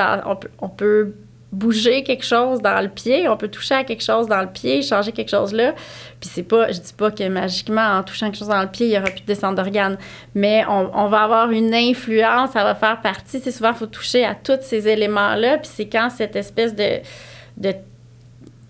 on 0.61 0.68
peut, 0.68 1.14
bouger 1.55 2.03
quelque 2.03 2.25
chose 2.25 2.61
dans 2.61 2.81
le 2.81 2.88
pied, 2.88 3.29
on 3.29 3.37
peut 3.37 3.49
toucher 3.49 3.77
à 3.77 3.85
quelque 3.85 4.03
chose 4.03 4.27
dans 4.27 4.40
le 4.40 4.49
pied, 4.49 4.83
changer 4.83 5.12
quelque 5.12 5.31
chose 5.31 5.53
là. 5.53 5.73
Puis 6.20 6.29
c'est 6.33 6.42
pas, 6.42 6.70
je 6.73 6.81
dis 6.81 6.92
pas 6.92 7.11
que 7.11 7.27
magiquement, 7.29 7.99
en 7.99 8.03
touchant 8.03 8.27
quelque 8.27 8.38
chose 8.38 8.49
dans 8.49 8.61
le 8.61 8.68
pied, 8.68 8.87
il 8.87 8.92
y 8.92 8.99
aura 8.99 9.09
plus 9.09 9.20
de 9.20 9.27
descente 9.27 9.55
d'organes, 9.55 9.97
mais 10.35 10.64
on, 10.68 11.07
va 11.07 11.23
avoir 11.23 11.51
une 11.51 11.73
influence, 11.73 12.51
ça 12.51 12.64
va 12.64 12.75
faire 12.75 13.01
partie. 13.01 13.40
C'est 13.40 13.53
souvent, 13.53 13.73
faut 13.73 13.87
toucher 13.87 14.25
à 14.25 14.35
tous 14.35 14.59
ces 14.62 14.88
éléments-là, 14.88 15.59
puis 15.59 15.70
c'est 15.73 15.88
quand 15.88 16.11
cette 16.11 16.37
espèce 16.37 16.75
de... 16.75 17.01
de 17.57 17.73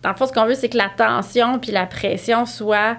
dans 0.02 0.10
le 0.10 0.16
fond, 0.16 0.26
ce 0.26 0.32
qu'on 0.32 0.44
veut, 0.44 0.54
c'est 0.54 0.68
que 0.68 0.76
la 0.76 0.90
tension 0.94 1.58
puis 1.58 1.72
la 1.72 1.86
pression 1.86 2.44
soient 2.44 2.98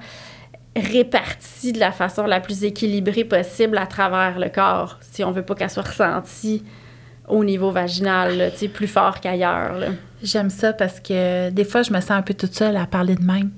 répartie 0.75 1.71
de 1.71 1.79
la 1.79 1.91
façon 1.91 2.25
la 2.25 2.39
plus 2.39 2.63
équilibrée 2.63 3.23
possible 3.23 3.77
à 3.77 3.85
travers 3.85 4.39
le 4.39 4.49
corps, 4.49 4.99
si 5.01 5.23
on 5.23 5.31
veut 5.31 5.43
pas 5.43 5.55
qu'elle 5.55 5.69
soit 5.69 5.87
ressentie 5.87 6.63
au 7.27 7.43
niveau 7.43 7.71
vaginal, 7.71 8.37
là, 8.37 8.45
plus 8.73 8.87
fort 8.87 9.19
qu'ailleurs. 9.19 9.75
J'aime 10.21 10.49
ça 10.49 10.73
parce 10.73 10.99
que 10.99 11.49
des 11.49 11.65
fois, 11.65 11.81
je 11.81 11.91
me 11.91 11.99
sens 11.99 12.11
un 12.11 12.21
peu 12.21 12.33
toute 12.33 12.53
seule 12.53 12.77
à 12.77 12.85
parler 12.85 13.15
de 13.15 13.23
même. 13.23 13.51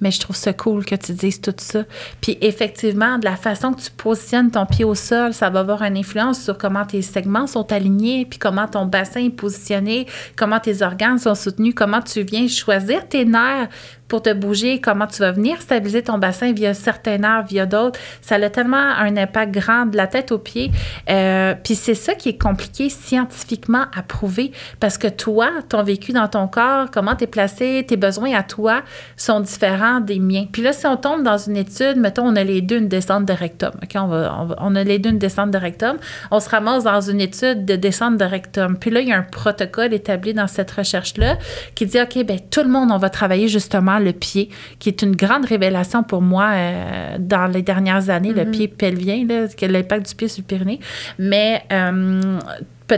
Mais 0.00 0.10
je 0.10 0.18
trouve 0.18 0.34
ça 0.34 0.52
cool 0.52 0.84
que 0.84 0.96
tu 0.96 1.12
dises 1.12 1.40
tout 1.40 1.54
ça. 1.58 1.84
Puis 2.20 2.36
effectivement, 2.40 3.18
de 3.18 3.24
la 3.24 3.36
façon 3.36 3.72
que 3.72 3.80
tu 3.80 3.90
positionnes 3.92 4.50
ton 4.50 4.66
pied 4.66 4.84
au 4.84 4.96
sol, 4.96 5.32
ça 5.32 5.48
va 5.48 5.60
avoir 5.60 5.82
une 5.82 5.96
influence 5.96 6.42
sur 6.42 6.58
comment 6.58 6.84
tes 6.84 7.02
segments 7.02 7.46
sont 7.46 7.70
alignés, 7.70 8.26
puis 8.26 8.40
comment 8.40 8.66
ton 8.66 8.84
bassin 8.84 9.24
est 9.24 9.30
positionné, 9.30 10.06
comment 10.34 10.58
tes 10.58 10.82
organes 10.82 11.18
sont 11.18 11.36
soutenus, 11.36 11.72
comment 11.76 12.02
tu 12.02 12.22
viens 12.22 12.48
choisir 12.48 13.06
tes 13.08 13.24
nerfs 13.24 13.68
pour 14.12 14.20
te 14.20 14.34
bouger, 14.34 14.78
comment 14.78 15.06
tu 15.06 15.22
vas 15.22 15.32
venir 15.32 15.62
stabiliser 15.62 16.02
ton 16.02 16.18
bassin 16.18 16.52
via 16.52 16.74
certains 16.74 17.16
nerfs, 17.16 17.46
via 17.48 17.64
d'autres. 17.64 17.98
Ça 18.20 18.34
a 18.34 18.50
tellement 18.50 18.76
un 18.76 19.16
impact 19.16 19.54
grand 19.54 19.86
de 19.86 19.96
la 19.96 20.06
tête 20.06 20.32
aux 20.32 20.38
pieds. 20.38 20.70
Euh, 21.08 21.54
puis 21.64 21.74
c'est 21.74 21.94
ça 21.94 22.14
qui 22.14 22.28
est 22.28 22.36
compliqué 22.36 22.90
scientifiquement 22.90 23.86
à 23.96 24.02
prouver 24.02 24.52
parce 24.80 24.98
que 24.98 25.08
toi, 25.08 25.48
ton 25.70 25.82
vécu 25.82 26.12
dans 26.12 26.28
ton 26.28 26.46
corps, 26.46 26.90
comment 26.90 27.16
tu 27.16 27.24
es 27.24 27.26
placé, 27.26 27.86
tes 27.88 27.96
besoins 27.96 28.34
à 28.34 28.42
toi 28.42 28.82
sont 29.16 29.40
différents 29.40 30.00
des 30.00 30.18
miens. 30.18 30.44
Puis 30.52 30.60
là, 30.60 30.74
si 30.74 30.86
on 30.86 30.98
tombe 30.98 31.22
dans 31.22 31.38
une 31.38 31.56
étude, 31.56 31.96
mettons, 31.96 32.26
on 32.26 32.36
a 32.36 32.44
les 32.44 32.60
deux 32.60 32.80
une 32.80 32.88
descente 32.88 33.24
de 33.24 33.32
rectum. 33.32 33.72
On, 33.94 34.08
va, 34.08 34.56
on, 34.58 34.76
a 34.76 34.84
les 34.84 34.98
deux 34.98 35.08
une 35.08 35.18
descente 35.18 35.52
de 35.52 35.58
rectum. 35.58 35.96
On 36.30 36.38
se 36.38 36.50
ramasse 36.50 36.84
dans 36.84 37.00
une 37.00 37.22
étude 37.22 37.64
de 37.64 37.76
descente 37.76 38.18
de 38.18 38.26
rectum. 38.26 38.76
Puis 38.76 38.90
là, 38.90 39.00
il 39.00 39.08
y 39.08 39.12
a 39.12 39.16
un 39.16 39.22
protocole 39.22 39.94
établi 39.94 40.34
dans 40.34 40.48
cette 40.48 40.70
recherche-là 40.70 41.38
qui 41.74 41.86
dit, 41.86 41.98
OK, 41.98 42.22
ben 42.26 42.38
tout 42.50 42.62
le 42.62 42.68
monde, 42.68 42.90
on 42.92 42.98
va 42.98 43.08
travailler 43.08 43.48
justement 43.48 44.01
le 44.02 44.12
pied, 44.12 44.50
qui 44.78 44.88
est 44.88 45.02
une 45.02 45.16
grande 45.16 45.44
révélation 45.44 46.02
pour 46.02 46.22
moi 46.22 46.50
euh, 46.52 47.16
dans 47.18 47.46
les 47.50 47.62
dernières 47.62 48.10
années, 48.10 48.32
le 48.32 48.44
mm-hmm. 48.44 48.50
pied 48.50 48.68
pelvien, 48.68 49.26
l'impact 49.26 50.08
du 50.08 50.14
pied 50.14 50.28
sur 50.28 50.42
le 50.42 50.46
Pyrénées. 50.46 50.80
Mais 51.18 51.62
euh, 51.72 52.38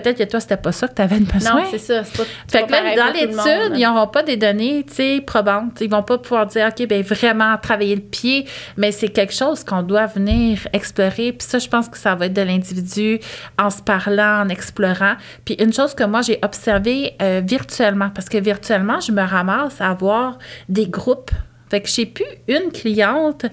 peut-être 0.00 0.18
que 0.18 0.24
toi, 0.24 0.40
c'était 0.40 0.56
pas 0.56 0.72
ça 0.72 0.88
que 0.88 0.94
tu 0.94 1.02
avais 1.02 1.20
besoin. 1.20 1.60
Non, 1.60 1.66
c'est 1.70 1.78
ça. 1.78 2.02
Pas, 2.02 2.24
fait 2.50 2.66
que 2.66 2.72
là, 2.72 2.96
dans 2.96 3.12
l'étude, 3.12 3.76
ils 3.76 3.82
n'auront 3.82 4.08
pas 4.08 4.22
des 4.22 4.36
données, 4.36 4.84
tu 4.86 4.94
sais, 4.94 5.22
probantes. 5.24 5.80
Ils 5.80 5.90
vont 5.90 6.02
pas 6.02 6.18
pouvoir 6.18 6.46
dire, 6.46 6.68
OK, 6.68 6.86
ben 6.88 7.02
vraiment 7.02 7.56
travailler 7.58 7.94
le 7.94 8.02
pied, 8.02 8.46
mais 8.76 8.90
c'est 8.90 9.08
quelque 9.08 9.32
chose 9.32 9.62
qu'on 9.62 9.82
doit 9.82 10.06
venir 10.06 10.66
explorer. 10.72 11.32
Puis 11.32 11.46
ça, 11.46 11.58
je 11.58 11.68
pense 11.68 11.88
que 11.88 11.96
ça 11.96 12.14
va 12.16 12.26
être 12.26 12.32
de 12.32 12.42
l'individu 12.42 13.20
en 13.58 13.70
se 13.70 13.82
parlant, 13.82 14.42
en 14.42 14.48
explorant. 14.48 15.14
Puis 15.44 15.54
une 15.60 15.72
chose 15.72 15.94
que 15.94 16.04
moi, 16.04 16.22
j'ai 16.22 16.38
observé 16.42 17.14
euh, 17.22 17.40
virtuellement, 17.44 18.10
parce 18.10 18.28
que 18.28 18.38
virtuellement, 18.38 19.00
je 19.00 19.12
me 19.12 19.22
ramasse 19.22 19.80
à 19.80 19.90
avoir 19.90 20.38
des 20.68 20.88
groupes 20.88 21.30
fait 21.70 21.80
que 21.80 21.88
j'ai 21.88 22.06
plus 22.06 22.24
une 22.46 22.70
cliente 22.70 23.46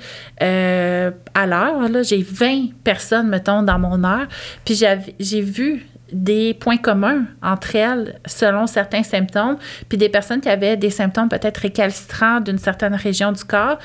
euh, 0.43 1.11
à 1.33 1.47
l'heure. 1.47 2.03
J'ai 2.03 2.21
20 2.21 2.67
personnes, 2.83 3.29
mettons, 3.29 3.63
dans 3.63 3.79
mon 3.79 4.03
heure. 4.03 4.27
Puis 4.63 4.79
j'ai 5.19 5.41
vu 5.41 5.87
des 6.11 6.53
points 6.53 6.77
communs 6.77 7.25
entre 7.41 7.75
elles 7.75 8.19
selon 8.25 8.67
certains 8.67 9.03
symptômes, 9.03 9.57
puis 9.89 9.97
des 9.97 10.09
personnes 10.09 10.41
qui 10.41 10.49
avaient 10.49 10.77
des 10.77 10.89
symptômes 10.89 11.29
peut-être 11.29 11.57
récalcitrants 11.57 12.39
d'une 12.39 12.57
certaine 12.57 12.95
région 12.95 13.31
du 13.31 13.43
corps 13.43 13.77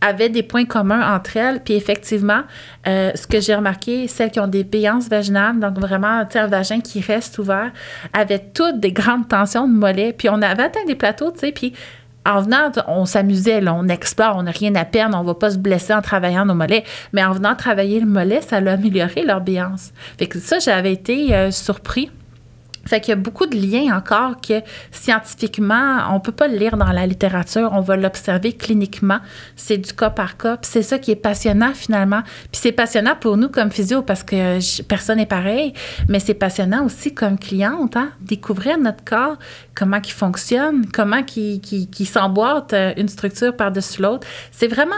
avaient 0.00 0.28
des 0.28 0.42
points 0.42 0.66
communs 0.66 1.14
entre 1.14 1.36
elles. 1.36 1.62
Puis 1.62 1.74
effectivement, 1.74 2.42
euh, 2.86 3.10
ce 3.14 3.26
que 3.26 3.40
j'ai 3.40 3.54
remarqué, 3.54 4.06
celles 4.06 4.30
qui 4.30 4.38
ont 4.38 4.46
des 4.46 4.64
béances 4.64 5.08
vaginales, 5.08 5.58
donc 5.58 5.78
vraiment 5.78 6.24
un 6.34 6.46
vagin 6.46 6.80
qui 6.80 7.00
reste 7.00 7.38
ouvert, 7.38 7.72
avaient 8.12 8.44
toutes 8.52 8.80
des 8.80 8.92
grandes 8.92 9.28
tensions 9.28 9.66
de 9.66 9.72
mollets. 9.72 10.12
Puis 10.12 10.28
on 10.28 10.42
avait 10.42 10.64
atteint 10.64 10.84
des 10.86 10.94
plateaux, 10.94 11.30
tu 11.30 11.40
sais, 11.40 11.52
puis 11.52 11.72
en 12.26 12.40
venant, 12.40 12.70
on 12.86 13.04
s'amusait, 13.04 13.66
on 13.68 13.88
explore, 13.88 14.36
on 14.36 14.44
n'a 14.44 14.50
rien 14.50 14.74
à 14.74 14.84
perdre, 14.84 15.18
on 15.18 15.24
va 15.24 15.34
pas 15.34 15.50
se 15.50 15.58
blesser 15.58 15.92
en 15.92 16.02
travaillant 16.02 16.46
nos 16.46 16.54
mollets. 16.54 16.84
Mais 17.12 17.24
en 17.24 17.32
venant 17.32 17.54
travailler 17.54 18.00
le 18.00 18.06
mollet, 18.06 18.40
ça 18.40 18.56
a 18.56 18.70
amélioré 18.70 19.24
leur 19.24 19.40
béance. 19.40 19.92
Fait 20.18 20.26
que 20.26 20.38
ça, 20.38 20.58
j'avais 20.58 20.92
été 20.92 21.34
euh, 21.34 21.50
surpris 21.50 22.10
fait 22.86 23.00
qu'il 23.00 23.10
y 23.10 23.12
a 23.12 23.16
beaucoup 23.16 23.46
de 23.46 23.56
liens 23.56 23.96
encore 23.96 24.40
que 24.40 24.60
scientifiquement, 24.90 26.02
on 26.10 26.20
peut 26.20 26.32
pas 26.32 26.48
le 26.48 26.56
lire 26.56 26.76
dans 26.76 26.90
la 26.90 27.06
littérature, 27.06 27.70
on 27.72 27.80
va 27.80 27.96
l'observer 27.96 28.52
cliniquement. 28.52 29.18
C'est 29.56 29.78
du 29.78 29.92
cas 29.92 30.10
par 30.10 30.36
cas. 30.36 30.58
c'est 30.62 30.82
ça 30.82 30.98
qui 30.98 31.10
est 31.10 31.16
passionnant 31.16 31.72
finalement. 31.74 32.22
Puis 32.52 32.60
c'est 32.62 32.72
passionnant 32.72 33.16
pour 33.18 33.36
nous 33.36 33.48
comme 33.48 33.70
physio 33.70 34.02
parce 34.02 34.22
que 34.22 34.82
personne 34.82 35.18
n'est 35.18 35.26
pareil, 35.26 35.72
mais 36.08 36.20
c'est 36.20 36.34
passionnant 36.34 36.84
aussi 36.84 37.14
comme 37.14 37.38
cliente, 37.38 37.96
hein? 37.96 38.10
découvrir 38.20 38.78
notre 38.78 39.04
corps, 39.04 39.36
comment 39.74 40.00
il 40.04 40.12
fonctionne, 40.12 40.86
comment 40.92 41.22
qui 41.22 42.06
s'emboîte 42.06 42.72
euh, 42.72 42.92
une 42.96 43.08
structure 43.08 43.56
par-dessus 43.56 44.02
l'autre. 44.02 44.26
C'est 44.50 44.68
vraiment 44.68 44.94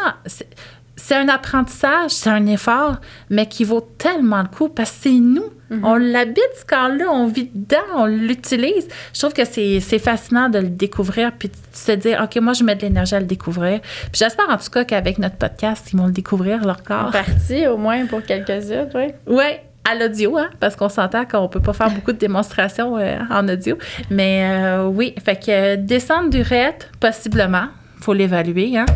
c'est 0.97 1.15
un 1.15 1.29
apprentissage, 1.29 2.11
c'est 2.11 2.31
un 2.31 2.47
effort, 2.47 2.97
mais 3.31 3.47
qui 3.47 3.65
vaut 3.65 3.87
tellement 3.99 4.43
le 4.43 4.49
coup 4.49 4.69
parce 4.69 4.91
que 4.91 4.97
c'est 5.03 5.21
nous. 5.21 5.45
Mhm. 5.69 5.85
On 5.85 5.97
l'habite, 5.97 6.51
ce 6.59 6.65
corps-là, 6.65 7.07
on 7.11 7.27
vit 7.27 7.51
dedans, 7.53 7.77
on 7.97 8.07
l'utilise. 8.07 8.89
Je 9.13 9.19
trouve 9.19 9.33
que 9.33 9.45
c'est 9.45 9.99
fascinant 9.99 10.49
de 10.49 10.61
le 10.61 10.69
découvrir 10.69 11.33
puis 11.33 11.49
de 11.49 11.55
se 11.73 11.93
dire, 11.93 12.21
OK, 12.23 12.41
moi, 12.41 12.53
je 12.53 12.65
mets 12.65 12.77
de 12.77 12.83
l'énergie 12.83 13.15
à 13.15 13.21
le 13.21 13.27
découvrir. 13.27 13.81
Puis 13.81 14.13
j'espère 14.15 14.49
en 14.49 14.57
tout 14.57 14.71
cas 14.71 14.85
qu'avec 14.85 15.19
notre 15.19 15.37
podcast, 15.37 15.89
ils 15.93 15.99
vont 15.99 16.07
le 16.07 16.13
découvrir, 16.13 16.65
leur 16.65 16.83
corps. 16.83 17.11
partie, 17.11 17.67
au 17.67 17.77
moins, 17.77 18.07
pour 18.07 18.23
quelques-unes, 18.23 18.89
oui. 18.95 19.13
Oui, 19.27 19.45
à 19.89 19.95
l'audio, 19.95 20.37
hein, 20.39 20.51
parce 20.61 20.77
qu'on 20.77 20.89
s'entend 20.89 21.25
qu'on 21.25 21.49
peut 21.49 21.61
pas 21.61 21.73
faire 21.73 21.91
beaucoup 21.91 22.13
de 22.13 22.19
démonstrations 22.19 22.97
euh, 22.97 23.19
en 23.31 23.49
audio. 23.49 23.77
Mais 24.11 24.49
euh, 24.49 24.87
oui, 24.87 25.15
fait 25.25 25.37
que 25.37 25.51
euh, 25.51 25.77
descendre 25.77 26.31
du 26.31 26.43
raid, 26.43 26.75
possiblement, 27.01 27.67
faut 28.01 28.13
l'évaluer, 28.13 28.79
hein. 28.79 28.87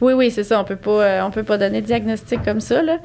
Oui, 0.00 0.12
oui, 0.12 0.30
c'est 0.30 0.44
ça. 0.44 0.60
On 0.60 0.64
peut 0.64 0.76
pas, 0.76 1.02
euh, 1.02 1.22
on 1.22 1.30
peut 1.30 1.42
pas 1.42 1.58
donner 1.58 1.80
de 1.80 1.86
diagnostic 1.86 2.42
comme 2.44 2.60
ça, 2.60 2.82
là. 2.82 2.98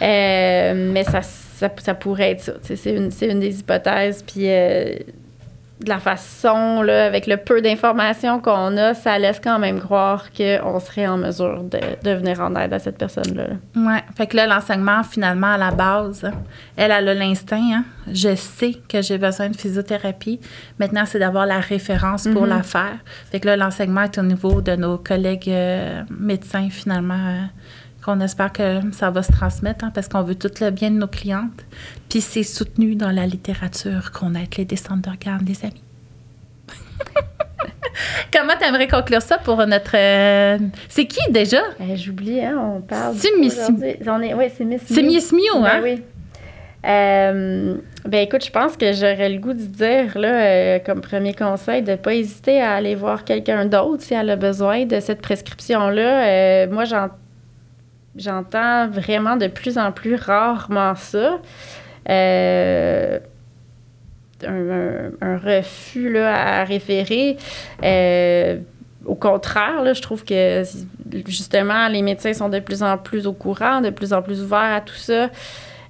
Euh, 0.00 0.90
mais 0.92 1.04
ça, 1.04 1.22
ça, 1.22 1.70
ça 1.78 1.94
pourrait 1.94 2.32
être 2.32 2.40
ça. 2.40 2.52
C'est 2.62 2.90
une, 2.90 3.10
une 3.22 3.40
des 3.40 3.60
hypothèses. 3.60 4.22
Puis 4.22 4.48
euh, 4.48 4.94
de 5.84 5.88
la 5.88 5.98
façon, 5.98 6.82
là, 6.82 7.06
avec 7.06 7.26
le 7.26 7.36
peu 7.36 7.60
d'informations 7.60 8.40
qu'on 8.40 8.76
a, 8.76 8.94
ça 8.94 9.18
laisse 9.18 9.40
quand 9.42 9.58
même 9.58 9.80
croire 9.80 10.26
qu'on 10.32 10.80
serait 10.80 11.06
en 11.06 11.16
mesure 11.18 11.62
de, 11.64 11.78
de 12.02 12.10
venir 12.14 12.40
en 12.40 12.54
aide 12.56 12.72
à 12.72 12.78
cette 12.78 12.98
personne-là. 12.98 13.44
là. 13.48 13.54
Ouais, 13.94 14.02
fait 14.16 14.26
que 14.26 14.36
là, 14.36 14.46
l'enseignement, 14.46 15.02
finalement, 15.02 15.52
à 15.54 15.58
la 15.58 15.70
base, 15.70 16.30
elle, 16.76 16.90
elle 16.90 17.08
a 17.08 17.14
l'instinct, 17.14 17.70
hein. 17.74 17.84
Je 18.12 18.34
sais 18.34 18.72
que 18.88 19.00
j'ai 19.00 19.16
besoin 19.18 19.48
de 19.48 19.56
physiothérapie. 19.56 20.40
Maintenant, 20.78 21.04
c'est 21.06 21.18
d'avoir 21.20 21.46
la 21.46 21.60
référence 21.60 22.26
pour 22.32 22.42
Mhm. 22.42 22.48
la 22.48 22.62
faire. 22.62 22.96
Fait 23.30 23.38
que 23.38 23.46
là, 23.46 23.56
l'enseignement 23.56 24.02
est 24.02 24.18
au 24.18 24.22
niveau 24.22 24.60
de 24.60 24.74
nos 24.74 24.98
collègues 24.98 25.48
euh, 25.48 26.02
médecins, 26.10 26.68
finalement, 26.70 27.14
euh, 27.14 27.42
qu'on 28.04 28.20
espère 28.20 28.52
que 28.52 28.80
ça 28.92 29.10
va 29.10 29.22
se 29.22 29.30
transmettre, 29.32 29.84
hein, 29.84 29.92
parce 29.94 30.08
qu'on 30.08 30.22
veut 30.22 30.34
tout 30.34 30.50
le 30.60 30.70
bien 30.70 30.90
de 30.90 30.96
nos 30.96 31.06
clientes. 31.06 31.64
Puis 32.08 32.20
c'est 32.20 32.42
soutenu 32.42 32.94
dans 32.96 33.10
la 33.10 33.26
littérature 33.26 34.10
qu'on 34.12 34.34
aide 34.34 34.56
les 34.58 34.64
descentes 34.64 35.02
d'organes, 35.02 35.44
les 35.46 35.64
amis. 35.64 35.82
Comment 38.32 38.54
t'aimerais 38.58 38.88
conclure 38.88 39.20
ça 39.22 39.38
pour 39.38 39.58
notre... 39.66 39.94
euh, 39.96 40.58
C'est 40.88 41.06
qui, 41.06 41.20
déjà? 41.30 41.58
Euh, 41.80 41.94
J'oublie, 41.96 42.40
hein, 42.40 42.58
on 42.76 42.80
parle. 42.80 43.14
C'est 43.16 43.36
Miss- 43.38 43.58
est, 43.58 44.34
oui, 44.34 44.44
c'est 44.56 44.64
Miss 44.64 44.82
C'est. 44.86 45.02
Miss 45.02 45.32
Mew, 45.32 45.60
Ben 45.62 45.64
hein? 45.66 45.80
oui. 45.82 46.02
Euh, 46.84 47.76
ben 48.06 48.18
écoute, 48.22 48.44
je 48.44 48.50
pense 48.50 48.76
que 48.76 48.92
j'aurais 48.92 49.28
le 49.28 49.38
goût 49.38 49.52
de 49.52 49.62
dire, 49.62 50.18
là, 50.18 50.28
euh, 50.44 50.78
comme 50.84 51.00
premier 51.00 51.32
conseil, 51.34 51.82
de 51.82 51.92
ne 51.92 51.96
pas 51.96 52.14
hésiter 52.14 52.60
à 52.60 52.72
aller 52.72 52.94
voir 52.96 53.24
quelqu'un 53.24 53.66
d'autre 53.66 54.02
si 54.02 54.14
elle 54.14 54.30
a 54.30 54.36
besoin 54.36 54.84
de 54.86 54.98
cette 54.98 55.20
prescription-là. 55.20 56.24
Euh, 56.64 56.66
moi, 56.72 56.84
j'en- 56.84 57.10
j'entends 58.16 58.88
vraiment 58.88 59.36
de 59.36 59.46
plus 59.46 59.78
en 59.78 59.92
plus 59.92 60.16
rarement 60.16 60.94
ça. 60.94 61.40
Euh, 62.08 63.18
un, 64.44 65.38
refus 65.38 66.12
là, 66.12 66.60
à 66.60 66.64
référer. 66.64 67.36
Euh, 67.82 68.58
au 69.04 69.14
contraire, 69.14 69.94
je 69.94 70.02
trouve 70.02 70.24
que 70.24 70.62
justement, 71.26 71.88
les 71.88 72.02
médecins 72.02 72.32
sont 72.32 72.48
de 72.48 72.60
plus 72.60 72.82
en 72.82 72.98
plus 72.98 73.26
au 73.26 73.32
courant, 73.32 73.80
de 73.80 73.90
plus 73.90 74.12
en 74.12 74.22
plus 74.22 74.42
ouverts 74.42 74.74
à 74.74 74.80
tout 74.80 74.94
ça. 74.94 75.28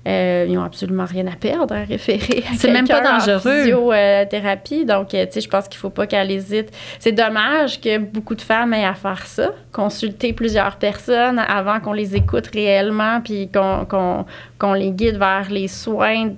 Euh, 0.09 0.47
ils 0.49 0.55
n'ont 0.55 0.65
absolument 0.65 1.05
rien 1.05 1.29
à 1.29 1.37
perdre 1.37 1.75
à 1.77 1.85
référer. 1.85 2.43
à 2.51 2.55
C'est 2.57 2.73
même 2.73 2.89
pas 2.89 2.95
quelqu'un 3.01 3.15
en 3.15 3.19
dangereux. 3.19 3.63
physiothérapie. 3.63 4.85
Donc, 4.85 5.15
euh, 5.15 5.27
tu 5.27 5.33
sais, 5.35 5.41
je 5.41 5.49
pense 5.49 5.69
qu'il 5.69 5.79
faut 5.79 5.91
pas 5.91 6.09
qu'elle 6.09 6.31
hésite. 6.31 6.71
C'est 6.99 7.13
dommage 7.13 7.81
que 7.81 7.99
beaucoup 7.99 8.35
de 8.35 8.41
femmes 8.43 8.75
aient 8.75 8.85
à 8.85 8.95
faire 8.95 9.25
ça, 9.27 9.51
consulter 9.71 10.33
plusieurs 10.33 10.75
personnes 10.77 11.39
avant 11.39 11.79
qu'on 11.79 11.93
les 11.93 12.17
écoute 12.17 12.49
réellement, 12.53 13.21
puis 13.21 13.49
qu'on 13.53 13.85
qu'on- 13.89 14.27
qu'on 14.59 14.73
les 14.73 14.91
guide 14.91 15.19
vers 15.19 15.47
les 15.51 15.69
soins 15.69 16.31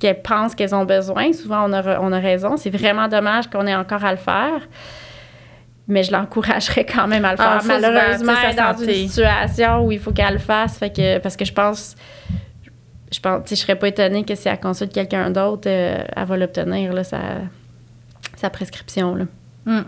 qu'elles 0.00 0.20
pensent 0.20 0.56
qu'elles 0.56 0.74
ont 0.74 0.84
besoin. 0.84 1.32
Souvent, 1.32 1.68
on 1.70 1.72
a, 1.72 2.00
on 2.00 2.10
a 2.12 2.18
raison. 2.18 2.56
C'est 2.56 2.70
vraiment 2.70 3.06
dommage 3.06 3.46
qu'on 3.48 3.64
ait 3.66 3.76
encore 3.76 4.04
à 4.04 4.10
le 4.10 4.18
faire. 4.18 4.60
Mais 5.86 6.02
je 6.02 6.10
l'encouragerais 6.12 6.84
quand 6.84 7.06
même 7.06 7.24
à 7.24 7.32
le 7.34 7.36
Ah, 7.40 7.60
faire. 7.60 7.78
Malheureusement, 7.80 8.32
elle 8.42 8.50
est 8.52 8.56
dans 8.56 8.76
santé. 8.76 9.02
une 9.02 9.08
situation 9.08 9.84
où 9.84 9.92
il 9.92 10.00
faut 10.00 10.12
qu'elle 10.12 10.32
le 10.32 10.38
fasse. 10.38 10.78
Fait 10.78 10.90
que, 10.90 11.18
parce 11.18 11.36
que 11.36 11.44
je 11.44 11.52
pense, 11.52 11.94
je 13.14 13.20
pense, 13.20 13.48
je 13.48 13.54
serais 13.54 13.76
pas 13.76 13.88
étonnée 13.88 14.24
que 14.24 14.34
si 14.34 14.48
elle 14.48 14.58
consulte 14.58 14.92
quelqu'un 14.92 15.30
d'autre, 15.30 15.68
euh, 15.68 16.02
elle 16.16 16.24
va 16.26 16.36
l'obtenir, 16.36 16.92
là, 16.92 17.04
sa, 17.04 17.20
sa 18.36 18.50
prescription. 18.50 19.14
Là. 19.14 19.26
Mm. 19.66 19.80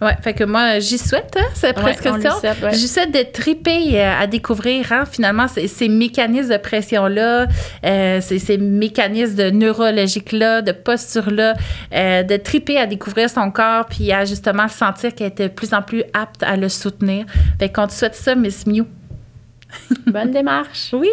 Ouais, 0.00 0.16
fait 0.22 0.32
que 0.32 0.44
moi, 0.44 0.78
j'y 0.78 0.96
souhaite, 0.96 1.36
hein, 1.38 1.44
cette 1.52 1.76
Ouais, 1.76 1.82
prescription. 1.82 2.30
souhaite, 2.40 2.62
ouais. 2.62 2.72
J'y 2.72 2.88
souhaite 2.88 3.12
de 3.12 3.30
triper 3.30 4.00
euh, 4.00 4.12
à 4.20 4.26
découvrir, 4.26 4.90
hein, 4.90 5.04
finalement, 5.04 5.46
ces, 5.48 5.68
ces 5.68 5.88
mécanismes 5.88 6.52
de 6.52 6.56
pression-là, 6.56 7.46
euh, 7.84 8.20
ces, 8.22 8.38
ces 8.38 8.56
mécanismes 8.56 9.34
de 9.34 9.50
neurologique-là, 9.50 10.62
de 10.62 10.72
posture-là, 10.72 11.54
euh, 11.94 12.22
de 12.22 12.36
triper 12.38 12.78
à 12.78 12.86
découvrir 12.86 13.28
son 13.28 13.50
corps, 13.50 13.84
puis 13.86 14.12
à 14.12 14.24
justement 14.24 14.66
sentir 14.68 15.14
qu'elle 15.14 15.26
est 15.26 15.42
de 15.42 15.48
plus 15.48 15.74
en 15.74 15.82
plus 15.82 16.04
apte 16.14 16.42
à 16.42 16.56
le 16.56 16.70
soutenir. 16.70 17.26
Fait 17.58 17.68
qu'on 17.70 17.86
te 17.86 17.92
souhaite 17.92 18.14
ça, 18.14 18.34
Miss 18.34 18.66
Mew. 18.66 18.86
Bonne 20.06 20.30
démarche. 20.30 20.94
Oui! 20.94 21.08